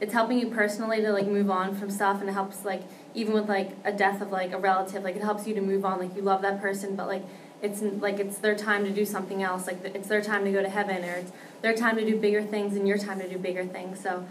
it's 0.00 0.12
helping 0.12 0.38
you 0.38 0.48
personally 0.48 1.00
to 1.00 1.12
like 1.12 1.26
move 1.26 1.50
on 1.50 1.74
from 1.74 1.90
stuff 1.90 2.20
and 2.20 2.28
it 2.28 2.32
helps 2.32 2.64
like 2.64 2.82
even 3.14 3.32
with 3.32 3.48
like 3.48 3.70
a 3.84 3.92
death 3.92 4.20
of 4.20 4.30
like 4.30 4.52
a 4.52 4.58
relative 4.58 5.02
like 5.02 5.16
it 5.16 5.22
helps 5.22 5.46
you 5.46 5.54
to 5.54 5.60
move 5.60 5.84
on 5.84 5.98
like 5.98 6.14
you 6.14 6.22
love 6.22 6.42
that 6.42 6.60
person 6.60 6.94
but 6.94 7.08
like 7.08 7.24
it's 7.62 7.82
like 7.82 8.18
it's 8.18 8.38
their 8.38 8.54
time 8.54 8.84
to 8.84 8.90
do 8.90 9.04
something 9.04 9.42
else 9.42 9.66
like 9.66 9.84
it's 9.84 10.08
their 10.08 10.22
time 10.22 10.44
to 10.44 10.52
go 10.52 10.62
to 10.62 10.68
heaven 10.68 11.04
or 11.04 11.14
it's 11.14 11.32
their 11.62 11.74
time 11.74 11.96
to 11.96 12.04
do 12.04 12.18
bigger 12.18 12.42
things 12.42 12.76
and 12.76 12.86
your 12.86 12.98
time 12.98 13.18
to 13.20 13.28
do 13.28 13.38
bigger 13.38 13.66
things 13.66 14.00
so 14.00 14.26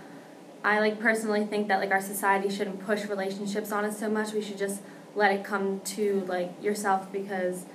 i 0.63 0.79
like 0.79 0.99
personally 0.99 1.45
think 1.45 1.67
that 1.67 1.79
like 1.79 1.91
our 1.91 2.01
society 2.01 2.49
shouldn't 2.49 2.85
push 2.85 3.05
relationships 3.05 3.71
on 3.71 3.83
us 3.83 3.99
so 3.99 4.09
much 4.09 4.33
we 4.33 4.41
should 4.41 4.57
just 4.57 4.81
let 5.15 5.31
it 5.31 5.43
come 5.43 5.81
to 5.81 6.21
like 6.27 6.51
yourself 6.63 7.11
because 7.11 7.65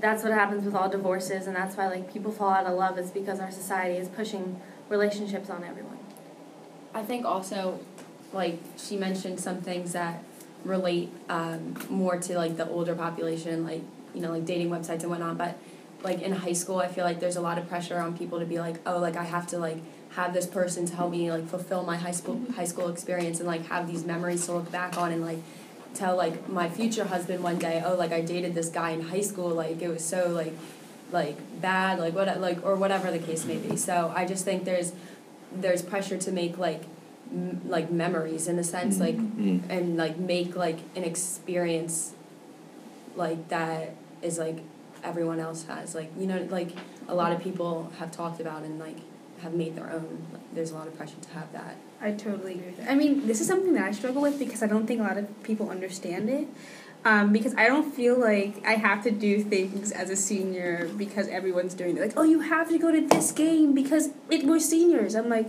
that's 0.00 0.22
what 0.22 0.32
happens 0.32 0.64
with 0.64 0.74
all 0.74 0.88
divorces 0.88 1.46
and 1.46 1.54
that's 1.54 1.76
why 1.76 1.86
like 1.88 2.12
people 2.12 2.32
fall 2.32 2.50
out 2.50 2.66
of 2.66 2.76
love 2.76 2.98
is 2.98 3.10
because 3.10 3.40
our 3.40 3.50
society 3.50 3.96
is 3.96 4.08
pushing 4.08 4.60
relationships 4.88 5.50
on 5.50 5.64
everyone. 5.64 5.98
I 6.94 7.02
think 7.02 7.24
also, 7.24 7.80
like 8.32 8.60
she 8.76 8.96
mentioned, 8.96 9.40
some 9.40 9.60
things 9.60 9.92
that 9.92 10.22
relate 10.64 11.10
um, 11.28 11.76
more 11.88 12.18
to 12.18 12.36
like 12.36 12.56
the 12.56 12.68
older 12.68 12.94
population, 12.94 13.64
like 13.64 13.82
you 14.18 14.24
know, 14.26 14.32
like 14.32 14.44
dating 14.44 14.68
websites 14.68 15.02
and 15.02 15.10
whatnot. 15.10 15.38
But 15.38 15.56
like 16.02 16.20
in 16.22 16.32
high 16.32 16.52
school, 16.52 16.78
I 16.78 16.88
feel 16.88 17.04
like 17.04 17.20
there's 17.20 17.36
a 17.36 17.40
lot 17.40 17.56
of 17.56 17.68
pressure 17.68 17.98
on 18.00 18.18
people 18.18 18.40
to 18.40 18.46
be 18.46 18.58
like, 18.58 18.76
oh, 18.84 18.98
like 18.98 19.16
I 19.16 19.22
have 19.24 19.46
to 19.48 19.58
like 19.58 19.78
have 20.10 20.32
this 20.34 20.46
person 20.46 20.86
to 20.86 20.96
help 20.96 21.12
me 21.12 21.30
like 21.30 21.46
fulfill 21.46 21.84
my 21.84 21.96
high 21.96 22.10
school 22.20 22.40
high 22.56 22.64
school 22.64 22.88
experience 22.88 23.38
and 23.38 23.46
like 23.46 23.66
have 23.66 23.86
these 23.86 24.04
memories 24.04 24.44
to 24.46 24.52
look 24.52 24.72
back 24.72 24.96
on 24.98 25.12
and 25.12 25.22
like 25.24 25.38
tell 25.94 26.16
like 26.16 26.48
my 26.48 26.68
future 26.68 27.04
husband 27.04 27.42
one 27.44 27.58
day, 27.58 27.80
oh, 27.86 27.94
like 27.94 28.10
I 28.12 28.20
dated 28.22 28.54
this 28.54 28.68
guy 28.68 28.90
in 28.90 29.02
high 29.02 29.20
school, 29.20 29.50
like 29.50 29.80
it 29.80 29.88
was 29.88 30.04
so 30.04 30.28
like 30.28 30.54
like 31.12 31.36
bad, 31.62 32.00
like 32.00 32.14
what 32.14 32.40
like 32.40 32.64
or 32.66 32.74
whatever 32.74 33.10
the 33.12 33.18
case 33.20 33.44
may 33.44 33.56
be. 33.58 33.76
So 33.76 34.12
I 34.14 34.24
just 34.26 34.44
think 34.44 34.64
there's 34.64 34.92
there's 35.52 35.82
pressure 35.82 36.18
to 36.18 36.32
make 36.32 36.58
like 36.58 36.82
m- 37.32 37.60
like 37.66 37.90
memories 37.90 38.48
in 38.48 38.58
a 38.58 38.64
sense 38.64 38.98
like 38.98 39.16
Mm. 39.16 39.62
and 39.70 39.96
like 39.96 40.18
make 40.18 40.56
like 40.56 40.78
an 40.96 41.04
experience 41.04 42.12
like 43.16 43.48
that 43.48 43.94
is 44.22 44.38
like 44.38 44.58
everyone 45.04 45.38
else 45.38 45.64
has 45.64 45.94
like 45.94 46.10
you 46.18 46.26
know 46.26 46.46
like 46.50 46.70
a 47.06 47.14
lot 47.14 47.32
of 47.32 47.40
people 47.42 47.92
have 47.98 48.10
talked 48.10 48.40
about 48.40 48.62
and 48.62 48.78
like 48.78 48.96
have 49.42 49.54
made 49.54 49.76
their 49.76 49.90
own 49.90 50.26
like, 50.32 50.54
there's 50.54 50.72
a 50.72 50.74
lot 50.74 50.86
of 50.86 50.96
pressure 50.96 51.16
to 51.20 51.30
have 51.30 51.52
that 51.52 51.76
I 52.00 52.12
totally 52.12 52.54
agree. 52.54 52.74
I 52.88 52.94
mean, 52.94 53.26
this 53.26 53.40
is 53.40 53.46
something 53.46 53.74
that 53.74 53.84
I 53.84 53.90
struggle 53.92 54.22
with 54.22 54.38
because 54.38 54.62
I 54.62 54.66
don't 54.66 54.86
think 54.86 55.00
a 55.00 55.02
lot 55.02 55.18
of 55.18 55.42
people 55.42 55.70
understand 55.70 56.30
it. 56.30 56.46
Um, 57.04 57.32
because 57.32 57.54
I 57.54 57.68
don't 57.68 57.94
feel 57.94 58.18
like 58.18 58.64
I 58.66 58.72
have 58.72 59.04
to 59.04 59.10
do 59.10 59.42
things 59.42 59.92
as 59.92 60.10
a 60.10 60.16
senior 60.16 60.90
because 60.96 61.28
everyone's 61.28 61.74
doing 61.74 61.96
it. 61.96 62.00
Like, 62.00 62.14
oh, 62.16 62.24
you 62.24 62.40
have 62.40 62.68
to 62.70 62.78
go 62.78 62.90
to 62.90 63.00
this 63.00 63.30
game 63.30 63.72
because 63.72 64.10
it, 64.30 64.44
we're 64.44 64.58
seniors. 64.58 65.14
I'm 65.14 65.28
like, 65.28 65.46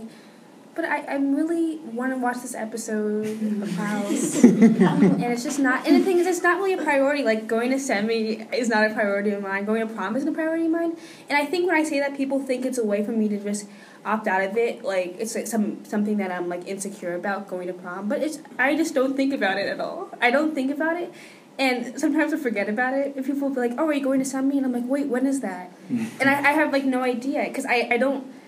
but 0.80 0.88
I, 0.88 1.00
I 1.00 1.14
really 1.16 1.76
want 1.92 2.12
to 2.12 2.18
watch 2.18 2.38
this 2.40 2.54
episode 2.54 3.26
of 3.62 3.70
House. 3.72 4.42
and 4.44 5.22
it's 5.22 5.42
just 5.42 5.58
not, 5.58 5.86
and 5.86 6.00
the 6.00 6.04
thing 6.04 6.18
is, 6.18 6.26
it's 6.26 6.42
not 6.42 6.56
really 6.56 6.72
a 6.72 6.82
priority. 6.82 7.22
Like, 7.22 7.46
going 7.46 7.70
to 7.70 7.78
semi 7.78 8.42
is 8.52 8.68
not 8.68 8.90
a 8.90 8.94
priority 8.94 9.30
of 9.30 9.42
mine. 9.42 9.66
Going 9.66 9.86
to 9.86 9.92
prom 9.92 10.16
isn't 10.16 10.28
a 10.28 10.32
priority 10.32 10.64
of 10.64 10.70
mine. 10.70 10.96
And 11.28 11.36
I 11.36 11.44
think 11.44 11.66
when 11.66 11.76
I 11.76 11.84
say 11.84 12.00
that, 12.00 12.16
people 12.16 12.40
think 12.40 12.64
it's 12.64 12.78
a 12.78 12.84
way 12.84 13.04
for 13.04 13.12
me 13.12 13.28
to 13.28 13.38
just 13.38 13.68
opt 14.04 14.26
out 14.26 14.42
of 14.42 14.56
it. 14.56 14.82
Like 14.82 15.16
it's 15.18 15.34
like 15.34 15.46
some 15.46 15.84
something 15.84 16.16
that 16.16 16.30
I'm 16.30 16.48
like 16.48 16.66
insecure 16.66 17.14
about 17.14 17.48
going 17.48 17.66
to 17.66 17.74
prom. 17.74 18.08
But 18.08 18.22
it's 18.22 18.38
I 18.58 18.74
just 18.76 18.94
don't 18.94 19.16
think 19.16 19.34
about 19.34 19.58
it 19.58 19.66
at 19.66 19.80
all. 19.80 20.08
I 20.20 20.30
don't 20.30 20.54
think 20.54 20.70
about 20.70 20.96
it, 20.96 21.12
and 21.58 22.00
sometimes 22.00 22.32
I 22.32 22.38
forget 22.38 22.68
about 22.68 22.94
it. 22.94 23.16
And 23.16 23.24
people 23.24 23.48
will 23.48 23.54
be 23.54 23.60
like, 23.60 23.74
"Oh, 23.76 23.86
are 23.86 23.92
you 23.92 24.02
going 24.02 24.20
to 24.20 24.24
semi?" 24.24 24.56
And 24.56 24.64
I'm 24.64 24.72
like, 24.72 24.86
"Wait, 24.86 25.08
when 25.08 25.26
is 25.26 25.40
that?" 25.40 25.72
and 25.88 26.22
I, 26.22 26.38
I 26.38 26.52
have 26.52 26.72
like 26.72 26.84
no 26.84 27.02
idea 27.02 27.44
because 27.44 27.66
I 27.66 27.88
I 27.90 27.98
don't. 27.98 28.39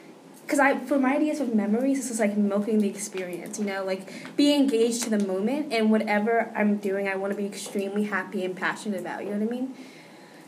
Because 0.45 0.59
I, 0.59 0.79
for 0.81 0.99
my 0.99 1.17
ideas 1.17 1.41
of 1.41 1.55
memories, 1.55 1.99
this 1.99 2.11
is 2.11 2.21
like 2.21 2.37
milking 2.37 2.81
the 2.81 2.89
experience, 2.89 3.59
you 3.59 3.65
know, 3.65 3.85
like 3.85 4.37
be 4.37 4.55
engaged 4.55 5.03
to 5.05 5.11
the 5.11 5.25
moment 5.27 5.73
and 5.73 5.91
whatever 5.91 6.53
I'm 6.55 6.77
doing, 6.77 7.09
I 7.09 7.15
want 7.15 7.33
to 7.33 7.37
be 7.37 7.47
extremely 7.47 8.05
happy 8.05 8.45
and 8.45 8.55
passionate 8.57 9.01
about. 9.01 9.25
You 9.25 9.31
know 9.31 9.39
what 9.47 9.49
I 9.55 9.57
mean? 9.59 9.75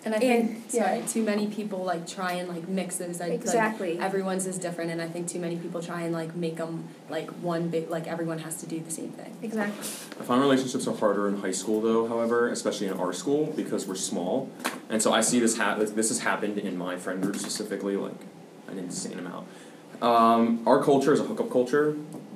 and 0.06 0.14
i 0.14 0.18
think 0.18 0.50
And- 0.50 0.70
sorry 0.70 0.98
yeah. 0.98 1.06
too 1.06 1.22
many 1.22 1.46
people 1.46 1.82
like 1.82 2.06
try 2.06 2.32
and 2.32 2.46
like 2.46 2.68
mix 2.68 2.96
those 2.98 3.22
I, 3.22 3.28
Exactly. 3.28 3.94
like, 3.94 4.02
everyone's 4.04 4.46
is 4.46 4.58
different 4.58 4.90
and 4.90 5.00
i 5.00 5.08
think 5.08 5.28
too 5.28 5.38
many 5.38 5.56
people 5.56 5.82
try 5.82 6.02
and 6.02 6.12
like 6.12 6.36
make 6.36 6.56
them 6.56 6.84
like 7.08 7.30
one 7.40 7.68
big 7.68 7.88
like 7.88 8.06
everyone 8.06 8.38
has 8.40 8.56
to 8.56 8.66
do 8.66 8.80
the 8.80 8.90
same 8.90 9.12
thing 9.12 9.34
Exactly. 9.42 9.80
I 10.20 10.22
find 10.24 10.42
relationships 10.42 10.86
are 10.86 10.94
harder 10.94 11.26
in 11.28 11.38
high 11.40 11.52
school, 11.52 11.80
though. 11.80 12.06
However, 12.06 12.48
especially 12.50 12.86
in 12.88 12.98
our 12.98 13.14
school 13.14 13.46
because 13.56 13.86
we're 13.86 13.94
small, 13.94 14.50
and 14.90 15.02
so 15.02 15.10
I 15.12 15.22
see 15.22 15.40
this 15.40 15.56
ha- 15.56 15.76
this 15.76 16.08
has 16.10 16.18
happened 16.20 16.58
in 16.58 16.76
my 16.76 16.96
friend 16.98 17.22
group 17.22 17.36
specifically, 17.36 17.96
like 17.96 18.20
an 18.68 18.78
insane 18.78 19.18
amount. 19.18 19.46
Um, 20.04 20.62
our 20.66 20.82
culture 20.82 21.14
is 21.14 21.20
a 21.20 21.24
hookup 21.24 21.50
culture, 21.50 21.92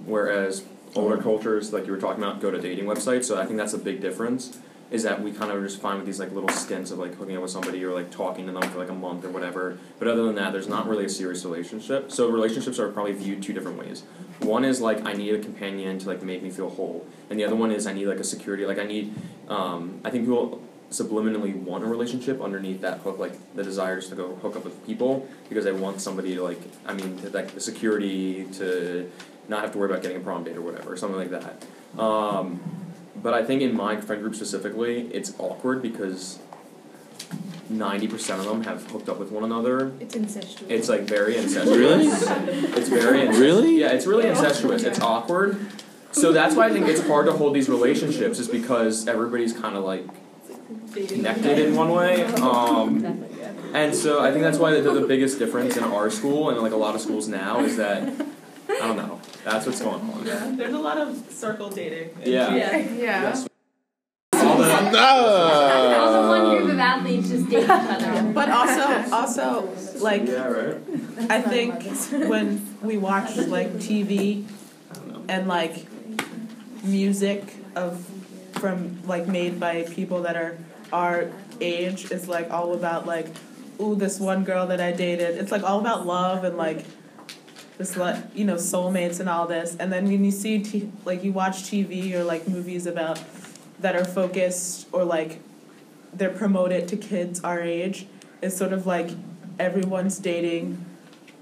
whereas 0.07 0.65
older 0.95 1.19
cultures, 1.19 1.71
like 1.71 1.85
you 1.85 1.93
were 1.93 2.01
talking 2.01 2.25
about, 2.25 2.41
go 2.41 2.51
to 2.51 2.59
dating 2.59 2.87
websites. 2.87 3.25
So 3.25 3.39
I 3.39 3.45
think 3.45 3.59
that's 3.59 3.75
a 3.75 3.79
big 3.79 4.01
difference. 4.01 4.59
Is 4.91 5.03
that 5.03 5.23
we 5.23 5.33
kind 5.33 5.53
of 5.53 5.63
just 5.63 5.79
find 5.79 5.99
with 5.99 6.07
these 6.07 6.19
like 6.19 6.33
little 6.33 6.49
stints 6.49 6.91
of 6.91 6.99
like 6.99 7.15
hooking 7.17 7.37
up 7.37 7.43
with 7.43 7.51
somebody 7.51 7.85
or 7.85 7.93
like 7.93 8.11
talking 8.11 8.47
to 8.47 8.53
them 8.53 8.63
for 8.71 8.79
like 8.79 8.89
a 8.89 8.95
month 8.95 9.23
or 9.27 9.29
whatever. 9.29 9.77
But 9.99 10.09
other 10.09 10.25
than 10.25 10.37
that, 10.37 10.55
there's 10.55 10.67
not 10.67 10.89
really 10.89 11.05
a 11.05 11.11
serious 11.11 11.45
relationship. 11.45 12.11
So 12.11 12.31
relationships 12.31 12.79
are 12.79 12.89
probably 12.89 13.13
viewed 13.13 13.43
two 13.43 13.53
different 13.53 13.77
ways. 13.77 14.03
One 14.39 14.65
is 14.65 14.81
like 14.81 15.05
I 15.05 15.13
need 15.13 15.35
a 15.35 15.39
companion 15.39 15.99
to 15.99 16.09
like 16.09 16.23
make 16.23 16.43
me 16.43 16.49
feel 16.49 16.71
whole, 16.71 17.07
and 17.29 17.39
the 17.39 17.45
other 17.45 17.55
one 17.55 17.71
is 17.71 17.87
I 17.87 17.93
need 17.93 18.07
like 18.07 18.19
a 18.21 18.25
security. 18.25 18.65
Like 18.65 18.79
I 18.79 18.85
need, 18.85 19.13
um, 19.49 20.01
I 20.07 20.09
think 20.09 20.25
people 20.25 20.63
subliminally 20.91 21.55
want 21.55 21.85
a 21.85 21.87
relationship 21.87 22.41
underneath 22.41 22.81
that 22.81 22.99
hook, 23.01 23.19
like 23.19 23.33
the 23.55 23.63
desires 23.63 24.09
to 24.09 24.15
go 24.15 24.35
hook 24.37 24.57
up 24.57 24.65
with 24.65 24.87
people 24.87 25.29
because 25.49 25.65
they 25.65 25.73
want 25.73 26.01
somebody 26.01 26.35
to 26.35 26.43
like. 26.43 26.61
I 26.87 26.95
mean, 26.95 27.19
to, 27.19 27.31
like 27.31 27.53
the 27.55 27.61
security 27.61 28.47
to 28.55 29.11
not 29.49 29.63
have 29.63 29.73
to 29.73 29.79
worry 29.79 29.91
about 29.91 30.03
getting 30.03 30.17
a 30.17 30.21
prom 30.21 30.45
date 30.45 30.57
or 30.57 30.63
whatever, 30.63 30.97
something 30.97 31.19
like 31.19 31.31
that. 31.31 31.65
Um, 32.01 32.61
but 33.17 33.35
I 33.35 33.45
think 33.45 33.63
in 33.63 33.77
my 33.77 34.01
friend 34.01 34.23
group 34.23 34.35
specifically, 34.35 35.09
it's 35.13 35.35
awkward 35.39 35.83
because 35.83 36.39
ninety 37.69 38.09
percent 38.09 38.41
of 38.41 38.47
them 38.47 38.63
have 38.65 38.91
hooked 38.91 39.09
up 39.09 39.19
with 39.19 39.31
one 39.31 39.45
another. 39.45 39.93
It's 40.01 40.17
incestuous. 40.17 40.71
It's 40.71 40.89
like 40.89 41.03
very 41.03 41.37
incestuous. 41.37 41.77
Really? 41.77 42.07
It's 42.07 42.89
very 42.89 43.21
incestuous. 43.23 43.39
Really? 43.39 43.81
Yeah, 43.81 43.93
it's 43.93 44.07
really 44.07 44.27
incestuous. 44.27 44.85
It's 44.85 45.01
awkward. 45.01 45.61
So 46.13 46.33
that's 46.33 46.55
why 46.55 46.69
I 46.69 46.73
think 46.73 46.89
it's 46.89 47.07
hard 47.07 47.27
to 47.27 47.33
hold 47.33 47.55
these 47.55 47.69
relationships, 47.69 48.39
is 48.39 48.49
because 48.49 49.07
everybody's 49.07 49.53
kind 49.53 49.77
of 49.77 49.85
like 49.85 50.07
connected 50.95 51.59
in 51.59 51.75
one 51.77 51.91
way. 51.93 52.25
Um, 52.25 53.25
and 53.75 53.95
so 53.95 54.21
I 54.23 54.31
think 54.31 54.43
that's 54.43 54.59
why 54.59 54.79
the, 54.81 54.93
the 54.93 55.07
biggest 55.07 55.39
difference 55.39 55.77
in 55.77 55.85
our 55.85 56.11
school 56.11 56.51
and 56.51 56.61
like 56.61 56.73
a 56.73 56.77
lot 56.77 56.95
of 56.95 57.01
schools 57.01 57.29
now 57.29 57.61
is 57.61 57.77
that 57.77 58.03
I 58.03 58.79
don't 58.87 58.97
know. 58.97 59.21
That's 59.45 59.67
what's 59.67 59.81
going 59.81 60.01
on. 60.11 60.27
Yeah, 60.27 60.53
there's 60.55 60.75
a 60.75 60.79
lot 60.79 60.99
of 60.99 61.17
circle 61.31 61.71
dating. 61.71 62.11
Yeah. 62.25 62.55
Yeah. 62.55 62.77
Yes. 62.77 63.49
All 64.35 64.57
the 64.59 66.29
one 66.29 66.59
group 66.59 66.71
of 66.73 66.79
athletes 66.79 67.29
just 67.29 67.49
date 67.49 67.65
each 67.65 67.69
other. 67.71 68.33
But 68.33 68.49
also, 68.51 69.15
also, 69.15 69.69
like 70.01 70.27
Yeah, 70.27 70.47
right. 70.49 70.77
I 71.31 71.41
think 71.41 71.83
when 72.29 72.67
we 72.83 72.97
watch 72.99 73.37
like 73.37 73.75
TV 73.75 74.45
I 74.91 74.95
don't 74.95 75.09
know. 75.09 75.25
and 75.29 75.49
like 75.49 75.87
music 76.83 77.55
of 77.75 78.07
from 78.59 79.07
like 79.07 79.27
made 79.27 79.59
by 79.59 79.83
people 79.85 80.23
that 80.23 80.37
are 80.37 80.59
our 80.93 81.31
age 81.61 82.11
is 82.11 82.29
like 82.29 82.51
all 82.51 82.75
about 82.75 83.07
like 83.07 83.27
ooh 83.81 83.95
this 83.95 84.19
one 84.19 84.45
girl 84.45 84.67
that 84.67 84.81
I 84.81 84.93
dated. 84.93 85.37
It's 85.37 85.53
like 85.53 85.63
all 85.63 85.81
about 85.81 86.07
love 86.07 86.45
and 86.45 86.57
like 86.57 86.85
this 87.77 87.97
like 87.97 88.17
you 88.35 88.45
know 88.45 88.57
soulmates 88.57 89.21
and 89.21 89.29
all 89.29 89.47
this. 89.47 89.77
And 89.79 89.93
then 89.93 90.05
when 90.07 90.25
you 90.25 90.31
see 90.31 90.63
t- 90.63 90.91
like 91.05 91.23
you 91.25 91.33
watch 91.33 91.65
TV 91.65 92.13
or 92.15 92.25
like 92.25 92.49
movies 92.49 92.87
about 92.87 93.23
that 93.81 93.95
are 93.95 94.05
focused 94.05 94.89
or 94.93 95.05
like 95.05 95.41
they're 96.13 96.31
promoted 96.31 96.89
to 96.89 96.97
kids 96.97 97.41
our 97.41 97.61
age, 97.61 98.07
it's 98.43 98.57
sort 98.57 98.73
of 98.73 98.87
like 98.87 99.11
everyone's 99.59 100.19
dating 100.19 100.85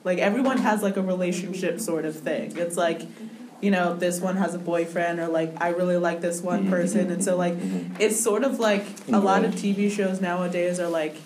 like 0.07 0.19
everyone 0.19 0.59
has 0.59 0.85
like 0.85 0.97
a 0.97 1.03
relationship 1.03 1.81
sort 1.81 2.05
of 2.05 2.15
thing. 2.15 2.57
It's 2.57 2.77
like, 2.77 3.03
you 3.61 3.71
know, 3.71 3.97
this 3.97 4.21
one 4.21 4.37
has 4.37 4.55
a 4.55 4.59
boyfriend 4.59 5.19
or 5.21 5.29
like 5.29 5.61
I 5.61 5.69
really 5.69 5.97
like 5.97 6.21
this 6.21 6.41
one 6.41 6.63
mm-hmm. 6.63 6.71
person. 6.71 7.11
And 7.11 7.25
so 7.25 7.37
like 7.37 7.55
mm-hmm. 7.55 8.01
it's 8.01 8.21
sort 8.21 8.45
of 8.45 8.59
like 8.59 8.83
a 8.83 8.85
mm-hmm. 8.85 9.25
lot 9.25 9.45
of 9.45 9.55
TV 9.55 9.91
shows 9.91 10.21
nowadays 10.21 10.79
are 10.79 10.89
like 10.89 11.17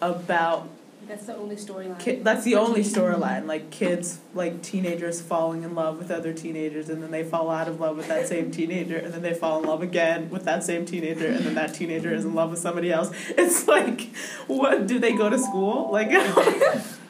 about 0.00 0.68
That's 1.06 1.26
the 1.26 1.36
only 1.36 1.56
storyline. 1.56 1.98
ki- 1.98 2.20
that's 2.22 2.44
the 2.44 2.56
only 2.56 2.80
storyline 2.82 3.46
like 3.46 3.70
kids 3.70 4.18
like 4.34 4.62
teenagers 4.62 5.20
falling 5.20 5.62
in 5.62 5.74
love 5.74 5.98
with 5.98 6.10
other 6.10 6.32
teenagers 6.32 6.88
and 6.88 7.02
then 7.02 7.10
they 7.10 7.22
fall 7.22 7.50
out 7.50 7.68
of 7.68 7.78
love 7.78 7.96
with 7.96 8.08
that 8.08 8.26
same 8.26 8.50
teenager 8.50 8.96
and 8.96 9.12
then 9.14 9.22
they 9.22 9.34
fall 9.34 9.60
in 9.60 9.68
love 9.68 9.82
again 9.82 10.28
with 10.30 10.44
that 10.44 10.64
same 10.64 10.84
teenager 10.84 11.26
and 11.26 11.44
then 11.44 11.54
that 11.54 11.74
teenager 11.74 12.12
is 12.12 12.24
in 12.24 12.34
love 12.34 12.50
with 12.50 12.58
somebody 12.58 12.92
else. 12.92 13.10
It's 13.30 13.68
like 13.68 14.10
what 14.46 14.86
do 14.86 14.98
they 14.98 15.12
go 15.12 15.28
to 15.28 15.38
school? 15.38 15.90
Like 15.92 16.10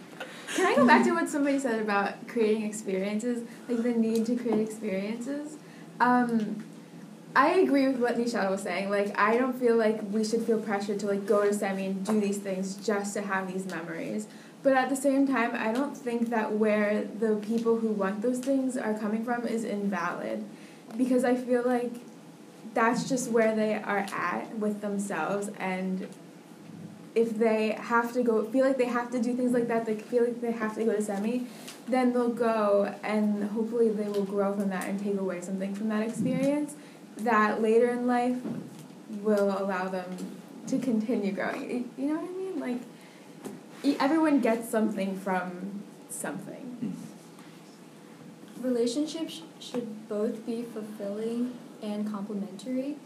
Can 0.54 0.66
I 0.66 0.76
go 0.76 0.86
back 0.86 1.04
to 1.04 1.12
what 1.12 1.28
somebody 1.28 1.58
said 1.58 1.80
about 1.80 2.28
creating 2.28 2.64
experiences, 2.64 3.46
like 3.68 3.82
the 3.82 3.92
need 3.92 4.26
to 4.26 4.36
create 4.36 4.60
experiences? 4.60 5.56
Um, 6.00 6.64
I 7.34 7.50
agree 7.60 7.86
with 7.88 7.98
what 7.98 8.18
Nishada 8.18 8.50
was 8.50 8.62
saying. 8.62 8.90
Like, 8.90 9.18
I 9.18 9.38
don't 9.38 9.58
feel 9.58 9.76
like 9.76 10.00
we 10.10 10.24
should 10.24 10.42
feel 10.42 10.60
pressured 10.60 11.00
to 11.00 11.06
like 11.06 11.24
go 11.26 11.44
to 11.44 11.54
semi 11.54 11.86
and 11.86 12.04
do 12.04 12.20
these 12.20 12.38
things 12.38 12.76
just 12.76 13.14
to 13.14 13.22
have 13.22 13.50
these 13.52 13.66
memories. 13.66 14.26
But 14.62 14.74
at 14.74 14.90
the 14.90 14.96
same 14.96 15.26
time, 15.26 15.52
I 15.54 15.72
don't 15.72 15.96
think 15.96 16.28
that 16.30 16.52
where 16.52 17.04
the 17.04 17.36
people 17.36 17.78
who 17.78 17.88
want 17.88 18.22
those 18.22 18.38
things 18.38 18.76
are 18.76 18.94
coming 18.94 19.24
from 19.24 19.46
is 19.46 19.64
invalid, 19.64 20.44
because 20.96 21.24
I 21.24 21.34
feel 21.34 21.62
like 21.64 21.92
that's 22.74 23.08
just 23.08 23.30
where 23.30 23.56
they 23.56 23.74
are 23.74 24.06
at 24.12 24.56
with 24.58 24.80
themselves 24.80 25.50
and 25.58 26.06
if 27.14 27.38
they 27.38 27.72
have 27.72 28.12
to 28.12 28.22
go 28.22 28.44
feel 28.44 28.66
like 28.66 28.78
they 28.78 28.86
have 28.86 29.10
to 29.10 29.20
do 29.20 29.34
things 29.34 29.52
like 29.52 29.68
that 29.68 29.84
they 29.84 29.94
feel 29.94 30.24
like 30.24 30.40
they 30.40 30.52
have 30.52 30.74
to 30.74 30.84
go 30.84 30.94
to 30.94 31.02
semi 31.02 31.46
then 31.88 32.12
they'll 32.12 32.28
go 32.28 32.94
and 33.02 33.44
hopefully 33.50 33.88
they 33.88 34.08
will 34.08 34.24
grow 34.24 34.54
from 34.54 34.68
that 34.70 34.86
and 34.88 35.02
take 35.02 35.18
away 35.18 35.40
something 35.40 35.74
from 35.74 35.88
that 35.88 36.02
experience 36.02 36.74
that 37.18 37.60
later 37.60 37.90
in 37.90 38.06
life 38.06 38.36
will 39.22 39.56
allow 39.58 39.88
them 39.88 40.16
to 40.66 40.78
continue 40.78 41.32
growing. 41.32 41.90
You 41.98 42.06
know 42.06 42.20
what 42.20 42.30
i 42.30 42.32
mean? 42.32 42.82
Like 43.84 44.00
everyone 44.00 44.40
gets 44.40 44.68
something 44.68 45.18
from 45.18 45.82
something. 46.08 46.96
Relationships 48.60 49.42
should 49.58 50.08
both 50.08 50.46
be 50.46 50.62
fulfilling 50.62 51.52
and 51.82 52.08
complementary 52.10 52.96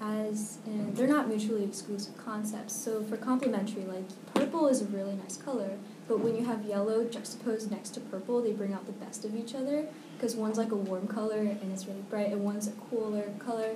as 0.00 0.58
and 0.64 0.96
they're 0.96 1.06
not 1.06 1.28
mutually 1.28 1.64
exclusive 1.64 2.16
concepts. 2.16 2.74
So 2.74 3.02
for 3.04 3.16
complementary, 3.16 3.84
like 3.84 4.04
purple 4.34 4.66
is 4.68 4.80
a 4.80 4.86
really 4.86 5.14
nice 5.14 5.36
color, 5.36 5.78
but 6.08 6.20
when 6.20 6.34
you 6.36 6.44
have 6.44 6.64
yellow 6.64 7.04
juxtaposed 7.04 7.70
next 7.70 7.90
to 7.90 8.00
purple, 8.00 8.42
they 8.42 8.52
bring 8.52 8.72
out 8.72 8.86
the 8.86 8.92
best 8.92 9.24
of 9.24 9.36
each 9.36 9.54
other 9.54 9.86
because 10.16 10.34
one's 10.36 10.58
like 10.58 10.70
a 10.70 10.76
warm 10.76 11.06
color 11.06 11.38
and 11.38 11.72
it's 11.72 11.86
really 11.86 12.02
bright, 12.10 12.32
and 12.32 12.44
one's 12.44 12.66
a 12.66 12.72
cooler 12.72 13.24
color, 13.38 13.70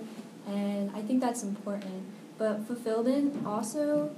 and 0.47 0.91
I 0.95 1.03
think 1.03 1.21
that's 1.21 1.43
important. 1.43 2.05
But 2.37 2.67
fulfillment 2.67 3.47
also 3.47 4.11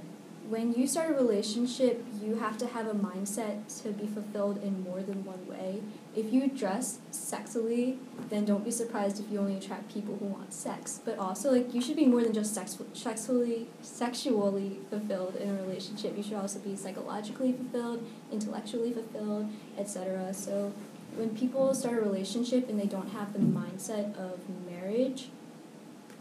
when 0.49 0.73
you 0.73 0.87
start 0.87 1.09
a 1.09 1.13
relationship, 1.13 2.05
you 2.21 2.35
have 2.35 2.57
to 2.57 2.67
have 2.67 2.87
a 2.87 2.93
mindset 2.93 3.81
to 3.83 3.89
be 3.89 4.07
fulfilled 4.07 4.63
in 4.63 4.81
more 4.83 5.01
than 5.01 5.25
one 5.25 5.45
way. 5.45 5.81
If 6.15 6.31
you 6.31 6.47
dress 6.47 6.99
sexily, 7.11 7.97
then 8.29 8.45
don't 8.45 8.63
be 8.63 8.71
surprised 8.71 9.19
if 9.19 9.29
you 9.29 9.39
only 9.39 9.57
attract 9.57 9.93
people 9.93 10.15
who 10.17 10.25
want 10.25 10.53
sex. 10.53 11.01
But 11.03 11.17
also, 11.17 11.51
like 11.51 11.73
you 11.73 11.81
should 11.81 11.97
be 11.97 12.05
more 12.05 12.23
than 12.23 12.33
just 12.33 12.55
sex- 12.55 12.77
sexually 12.93 13.67
sexually 13.81 14.79
fulfilled 14.89 15.35
in 15.35 15.49
a 15.49 15.61
relationship. 15.61 16.15
You 16.15 16.23
should 16.23 16.33
also 16.33 16.59
be 16.59 16.75
psychologically 16.75 17.51
fulfilled, 17.51 18.05
intellectually 18.31 18.93
fulfilled, 18.93 19.49
etc. 19.77 20.33
So 20.33 20.71
when 21.15 21.35
people 21.35 21.73
start 21.73 21.97
a 21.97 22.01
relationship 22.01 22.69
and 22.69 22.79
they 22.79 22.85
don't 22.85 23.09
have 23.09 23.33
the 23.33 23.39
mindset 23.39 24.15
of 24.17 24.39
marriage, 24.69 25.29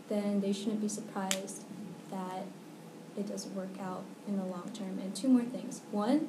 then 0.08 0.40
they 0.40 0.52
shouldn't 0.52 0.80
be 0.80 0.88
surprised 0.88 1.62
that 2.10 2.46
it 3.16 3.26
doesn't 3.26 3.54
work 3.54 3.80
out 3.80 4.04
in 4.26 4.36
the 4.36 4.44
long 4.44 4.70
term. 4.72 4.98
And 4.98 5.14
two 5.14 5.28
more 5.28 5.42
things. 5.42 5.80
One, 5.90 6.28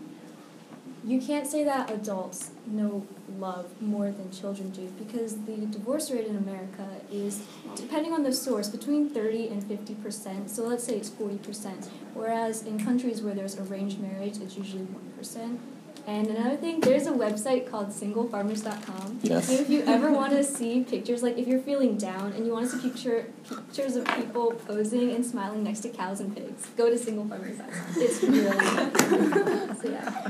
you 1.04 1.22
can't 1.22 1.48
say 1.48 1.64
that 1.64 1.90
adults 1.90 2.52
know 2.66 3.06
love 3.38 3.82
more 3.82 4.12
than 4.12 4.32
children 4.32 4.70
do 4.72 4.92
because 4.98 5.38
the 5.46 5.58
divorce 5.68 6.12
rate 6.12 6.28
in 6.28 6.36
America 6.36 6.88
is, 7.12 7.44
depending 7.76 8.14
on 8.14 8.24
the 8.24 8.34
source, 8.34 8.68
between 8.68 9.10
30 9.10 9.48
and 9.48 9.64
50%. 9.64 10.50
So 10.50 10.64
let's 10.64 10.84
say 10.84 10.96
it's 10.96 11.10
40%. 11.10 11.88
Whereas 12.14 12.64
in 12.64 12.84
countries 12.84 13.22
where 13.22 13.34
there's 13.34 13.58
arranged 13.58 14.00
marriage, 14.00 14.38
it's 14.38 14.58
usually 14.58 14.88
1%. 15.20 15.60
And 16.08 16.28
another 16.28 16.56
thing, 16.56 16.80
there's 16.80 17.06
a 17.06 17.12
website 17.12 17.70
called 17.70 17.90
singlefarmers.com. 17.90 19.20
Yes. 19.24 19.50
And 19.50 19.60
if 19.60 19.70
you 19.70 19.84
ever 19.86 20.10
want 20.10 20.32
to 20.32 20.42
see 20.42 20.86
pictures, 20.86 21.22
like 21.22 21.38
if 21.38 21.48
you're 21.48 21.60
feeling 21.60 21.98
down 21.98 22.32
and 22.32 22.46
you 22.46 22.54
want 22.54 22.72
to 22.72 22.78
see 22.78 22.90
picture, 22.90 23.26
pictures 23.44 23.98
of 23.98 24.06
people 24.16 24.54
posing 24.54 25.12
and 25.12 25.26
smiling 25.26 25.66
next 25.66 25.82
to 25.82 25.90
cows 25.90 26.22
and 26.22 26.34
pigs, 26.34 26.66
go 26.78 26.90
to 26.90 26.96
singlefarmers.com. 26.96 27.96
It's 27.98 28.24
really 28.24 28.58
good. 28.58 29.78
so 29.82 29.90
yeah. 29.90 30.30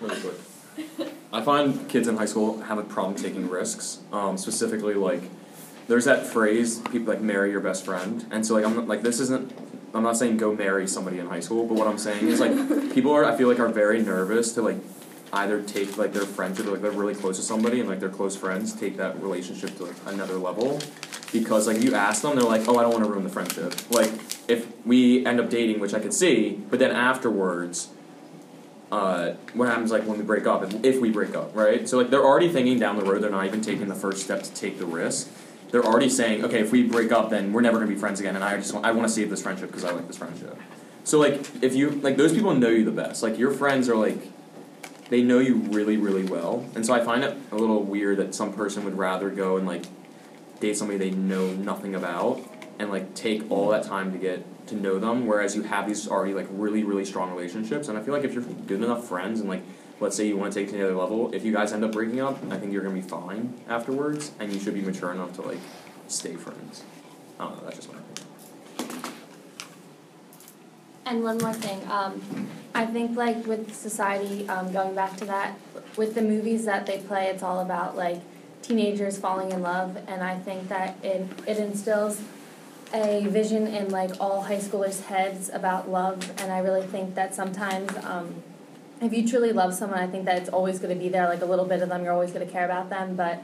Really 0.00 0.20
quick. 0.20 1.12
I 1.32 1.42
find 1.42 1.88
kids 1.88 2.06
in 2.06 2.16
high 2.16 2.26
school 2.26 2.60
have 2.62 2.78
a 2.78 2.84
problem 2.84 3.16
taking 3.16 3.50
risks. 3.50 3.98
Um, 4.12 4.38
specifically, 4.38 4.94
like 4.94 5.22
there's 5.88 6.04
that 6.04 6.24
phrase, 6.24 6.78
people 6.92 7.12
like 7.12 7.20
marry 7.20 7.50
your 7.50 7.60
best 7.60 7.84
friend, 7.84 8.24
and 8.30 8.46
so 8.46 8.54
like 8.54 8.64
I'm 8.64 8.76
not, 8.76 8.86
like 8.86 9.02
this 9.02 9.18
isn't 9.18 9.65
I'm 9.94 10.02
not 10.02 10.16
saying 10.16 10.36
go 10.36 10.54
marry 10.54 10.86
somebody 10.86 11.18
in 11.18 11.26
high 11.26 11.40
school, 11.40 11.66
but 11.66 11.74
what 11.74 11.86
I'm 11.86 11.98
saying 11.98 12.26
is 12.26 12.40
like 12.40 12.52
people 12.94 13.12
are 13.12 13.24
I 13.24 13.36
feel 13.36 13.48
like 13.48 13.58
are 13.58 13.68
very 13.68 14.02
nervous 14.02 14.52
to 14.52 14.62
like 14.62 14.76
either 15.32 15.62
take 15.62 15.96
like 15.98 16.12
their 16.12 16.22
friendship 16.22 16.66
like 16.66 16.82
they're 16.82 16.90
really 16.90 17.14
close 17.14 17.36
to 17.36 17.42
somebody 17.42 17.80
and 17.80 17.88
like 17.88 18.00
their 18.00 18.08
close 18.08 18.36
friends 18.36 18.72
take 18.72 18.96
that 18.96 19.20
relationship 19.20 19.76
to 19.76 19.84
like 19.84 19.96
another 20.06 20.34
level. 20.34 20.80
Because 21.32 21.66
like 21.66 21.82
you 21.82 21.94
ask 21.94 22.22
them 22.22 22.36
they're 22.36 22.44
like 22.44 22.68
oh 22.68 22.76
I 22.76 22.82
don't 22.82 22.92
want 22.92 23.04
to 23.04 23.10
ruin 23.10 23.24
the 23.24 23.30
friendship. 23.30 23.74
Like 23.90 24.12
if 24.48 24.66
we 24.86 25.26
end 25.26 25.40
up 25.40 25.50
dating 25.50 25.80
which 25.80 25.94
I 25.94 26.00
could 26.00 26.14
see 26.14 26.60
but 26.70 26.78
then 26.78 26.90
afterwards 26.90 27.90
uh, 28.92 29.32
what 29.54 29.68
happens 29.68 29.90
like 29.90 30.04
when 30.04 30.16
we 30.16 30.22
break 30.22 30.46
up 30.46 30.62
if, 30.62 30.84
if 30.84 31.00
we 31.00 31.10
break 31.10 31.34
up 31.34 31.54
right? 31.56 31.88
So 31.88 31.98
like 31.98 32.10
they're 32.10 32.24
already 32.24 32.48
thinking 32.48 32.78
down 32.78 32.96
the 32.96 33.04
road 33.04 33.22
they're 33.22 33.30
not 33.30 33.46
even 33.46 33.60
taking 33.60 33.88
the 33.88 33.94
first 33.94 34.22
step 34.22 34.42
to 34.42 34.54
take 34.54 34.78
the 34.78 34.86
risk 34.86 35.28
they're 35.70 35.84
already 35.84 36.08
saying, 36.08 36.44
okay, 36.44 36.60
if 36.60 36.72
we 36.72 36.84
break 36.84 37.12
up, 37.12 37.30
then 37.30 37.52
we're 37.52 37.60
never 37.60 37.78
gonna 37.78 37.90
be 37.90 37.96
friends 37.96 38.20
again, 38.20 38.34
and 38.34 38.44
I 38.44 38.56
just 38.56 38.72
want, 38.72 38.86
I 38.86 38.92
want 38.92 39.06
to 39.08 39.12
save 39.12 39.30
this 39.30 39.42
friendship 39.42 39.70
because 39.70 39.84
I 39.84 39.92
like 39.92 40.06
this 40.06 40.18
friendship. 40.18 40.56
So 41.04 41.18
like, 41.18 41.40
if 41.62 41.74
you 41.74 41.90
like 41.90 42.16
those 42.16 42.32
people 42.32 42.54
know 42.54 42.68
you 42.68 42.84
the 42.84 42.90
best, 42.90 43.22
like 43.22 43.38
your 43.38 43.52
friends 43.52 43.88
are 43.88 43.96
like, 43.96 44.18
they 45.08 45.22
know 45.22 45.38
you 45.38 45.56
really 45.56 45.96
really 45.96 46.24
well, 46.24 46.64
and 46.74 46.84
so 46.84 46.92
I 46.92 47.00
find 47.00 47.22
it 47.22 47.36
a 47.52 47.56
little 47.56 47.82
weird 47.82 48.18
that 48.18 48.34
some 48.34 48.52
person 48.52 48.84
would 48.84 48.98
rather 48.98 49.30
go 49.30 49.56
and 49.56 49.66
like 49.66 49.84
date 50.60 50.76
somebody 50.76 50.98
they 50.98 51.10
know 51.10 51.52
nothing 51.52 51.94
about 51.94 52.42
and 52.78 52.90
like 52.90 53.14
take 53.14 53.48
all 53.50 53.68
that 53.68 53.84
time 53.84 54.12
to 54.12 54.18
get 54.18 54.44
to 54.68 54.74
know 54.74 54.98
them, 54.98 55.26
whereas 55.26 55.54
you 55.54 55.62
have 55.62 55.86
these 55.86 56.08
already 56.08 56.34
like 56.34 56.48
really 56.50 56.82
really 56.82 57.04
strong 57.04 57.30
relationships, 57.30 57.88
and 57.88 57.96
I 57.96 58.02
feel 58.02 58.14
like 58.14 58.24
if 58.24 58.34
you're 58.34 58.42
good 58.42 58.82
enough 58.82 59.06
friends 59.06 59.40
and 59.40 59.48
like 59.48 59.62
let's 60.00 60.16
say 60.16 60.26
you 60.26 60.36
want 60.36 60.52
to 60.52 60.60
take 60.60 60.68
it 60.68 60.72
to 60.72 60.78
another 60.78 60.94
level, 60.94 61.32
if 61.32 61.44
you 61.44 61.52
guys 61.52 61.72
end 61.72 61.84
up 61.84 61.92
breaking 61.92 62.20
up, 62.20 62.38
I 62.50 62.58
think 62.58 62.72
you're 62.72 62.82
gonna 62.82 62.94
be 62.94 63.00
fine 63.00 63.54
afterwards, 63.68 64.32
and 64.38 64.52
you 64.52 64.60
should 64.60 64.74
be 64.74 64.82
mature 64.82 65.12
enough 65.12 65.34
to 65.34 65.42
like 65.42 65.58
stay 66.08 66.34
friends. 66.34 66.84
I 67.38 67.44
don't 67.44 67.56
know. 67.56 67.64
That's 67.64 67.76
just 67.76 67.92
my 67.92 67.98
opinion. 67.98 69.12
And 71.06 71.22
one 71.22 71.38
more 71.38 71.52
thing, 71.52 71.80
um, 71.88 72.20
I 72.74 72.84
think 72.84 73.16
like 73.16 73.46
with 73.46 73.74
society, 73.74 74.48
um, 74.48 74.72
going 74.72 74.94
back 74.94 75.16
to 75.18 75.24
that, 75.26 75.56
with 75.96 76.14
the 76.14 76.22
movies 76.22 76.64
that 76.64 76.84
they 76.86 76.98
play, 76.98 77.28
it's 77.28 77.42
all 77.42 77.60
about 77.60 77.96
like 77.96 78.20
teenagers 78.60 79.16
falling 79.16 79.52
in 79.52 79.62
love, 79.62 79.96
and 80.08 80.22
I 80.22 80.38
think 80.38 80.68
that 80.68 80.96
it 81.02 81.26
it 81.46 81.58
instills 81.58 82.20
a 82.92 83.26
vision 83.28 83.66
in 83.66 83.88
like 83.88 84.20
all 84.20 84.42
high 84.42 84.58
schoolers' 84.58 85.04
heads 85.04 85.48
about 85.48 85.88
love, 85.90 86.32
and 86.38 86.52
I 86.52 86.58
really 86.58 86.86
think 86.86 87.14
that 87.14 87.34
sometimes. 87.34 87.96
Um, 88.04 88.42
if 89.00 89.12
you 89.12 89.26
truly 89.26 89.52
love 89.52 89.74
someone, 89.74 89.98
I 89.98 90.06
think 90.06 90.24
that 90.24 90.38
it's 90.38 90.48
always 90.48 90.78
going 90.78 90.94
to 90.96 91.00
be 91.00 91.08
there. 91.08 91.28
Like 91.28 91.42
a 91.42 91.46
little 91.46 91.64
bit 91.64 91.82
of 91.82 91.88
them, 91.88 92.04
you're 92.04 92.12
always 92.12 92.32
going 92.32 92.46
to 92.46 92.52
care 92.52 92.64
about 92.64 92.88
them. 92.88 93.14
But 93.14 93.42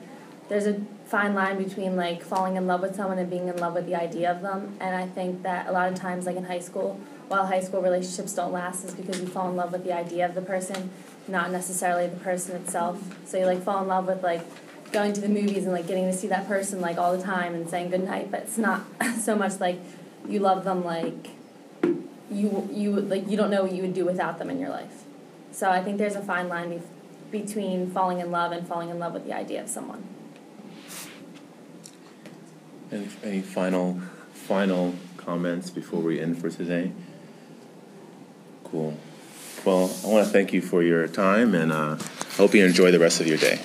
there's 0.49 0.67
a 0.67 0.81
fine 1.07 1.35
line 1.35 1.63
between 1.63 1.97
like 1.97 2.23
falling 2.23 2.57
in 2.57 2.67
love 2.67 2.81
with 2.81 2.97
someone 2.97 3.19
and 3.19 3.29
being 3.29 3.49
in 3.49 3.57
love 3.57 3.75
with 3.75 3.87
the 3.87 3.95
idea 3.95 4.31
of 4.31 4.43
them. 4.43 4.77
And 4.81 4.97
I 4.97 5.07
think 5.07 5.43
that 5.43 5.67
a 5.67 5.73
lot 5.73 5.93
of 5.93 5.99
times, 5.99 6.27
like 6.27 6.37
in 6.37 6.45
high 6.45 6.61
school, 6.61 6.99
while 7.29 7.47
high 7.47 7.61
school 7.61 7.83
relationships 7.83 8.35
don't 8.35 8.53
last, 8.53 8.85
is 8.85 8.95
because 8.95 9.21
you 9.21 9.27
fall 9.27 9.51
in 9.51 9.57
love 9.57 9.73
with 9.73 9.85
the 9.85 9.93
idea 9.93 10.27
of 10.27 10.35
the 10.35 10.43
person, 10.43 10.91
not 11.29 11.51
necessarily 11.51 12.07
the 12.07 12.17
person 12.17 12.57
itself. 12.57 13.03
So 13.27 13.39
you 13.39 13.47
like 13.47 13.63
fall 13.63 13.83
in 13.83 13.89
love 13.89 14.07
with 14.07 14.23
like 14.23 14.43
going 14.91 15.13
to 15.15 15.21
the 15.21 15.29
movies 15.29 15.65
and 15.65 15.73
like 15.73 15.87
getting 15.87 16.05
to 16.05 16.13
see 16.13 16.29
that 16.29 16.47
person 16.47 16.81
like 16.81 16.99
all 16.99 17.17
the 17.17 17.23
time 17.23 17.55
and 17.55 17.69
saying 17.69 17.91
goodnight. 17.91 18.31
But 18.31 18.43
it's 18.43 18.59
not 18.59 18.85
so 19.19 19.37
much 19.37 19.61
like 19.61 19.79
you 20.29 20.41
love 20.41 20.65
them 20.65 20.85
like 20.85 21.29
you 22.31 22.69
you 22.73 22.93
like 22.93 23.29
you 23.29 23.37
don't 23.37 23.51
know 23.51 23.63
what 23.63 23.73
you 23.73 23.83
would 23.83 23.95
do 23.95 24.05
without 24.05 24.39
them 24.39 24.49
in 24.49 24.59
your 24.59 24.71
life. 24.71 25.02
So 25.53 25.71
I 25.71 25.83
think 25.83 25.99
there's 25.99 26.17
a 26.17 26.23
fine 26.23 26.49
line 26.49 26.71
be- 26.71 27.41
between 27.41 27.91
falling 27.91 28.21
in 28.21 28.31
love 28.31 28.53
and 28.53 28.67
falling 28.67 28.89
in 28.89 28.99
love 28.99 29.13
with 29.13 29.27
the 29.27 29.35
idea 29.35 29.63
of 29.63 29.69
someone. 29.69 30.03
Any, 32.91 33.41
final 33.41 34.01
final 34.33 34.95
comments 35.17 35.71
before 35.71 36.01
we 36.01 36.21
end 36.21 36.39
for 36.39 36.51
today? 36.51 36.93
Cool. 38.65 38.99
Well, 39.65 39.95
I 40.05 40.09
want 40.09 40.27
to 40.27 40.33
thank 40.33 40.53
you 40.53 40.61
for 40.61 40.83
your 40.83 41.07
time 41.07 41.55
and 41.55 41.71
uh, 41.71 41.97
hope 42.37 42.55
you 42.55 42.65
enjoy 42.65 42.91
the 42.91 42.99
rest 42.99 43.21
of 43.21 43.27
your 43.27 43.39
day. 43.39 43.61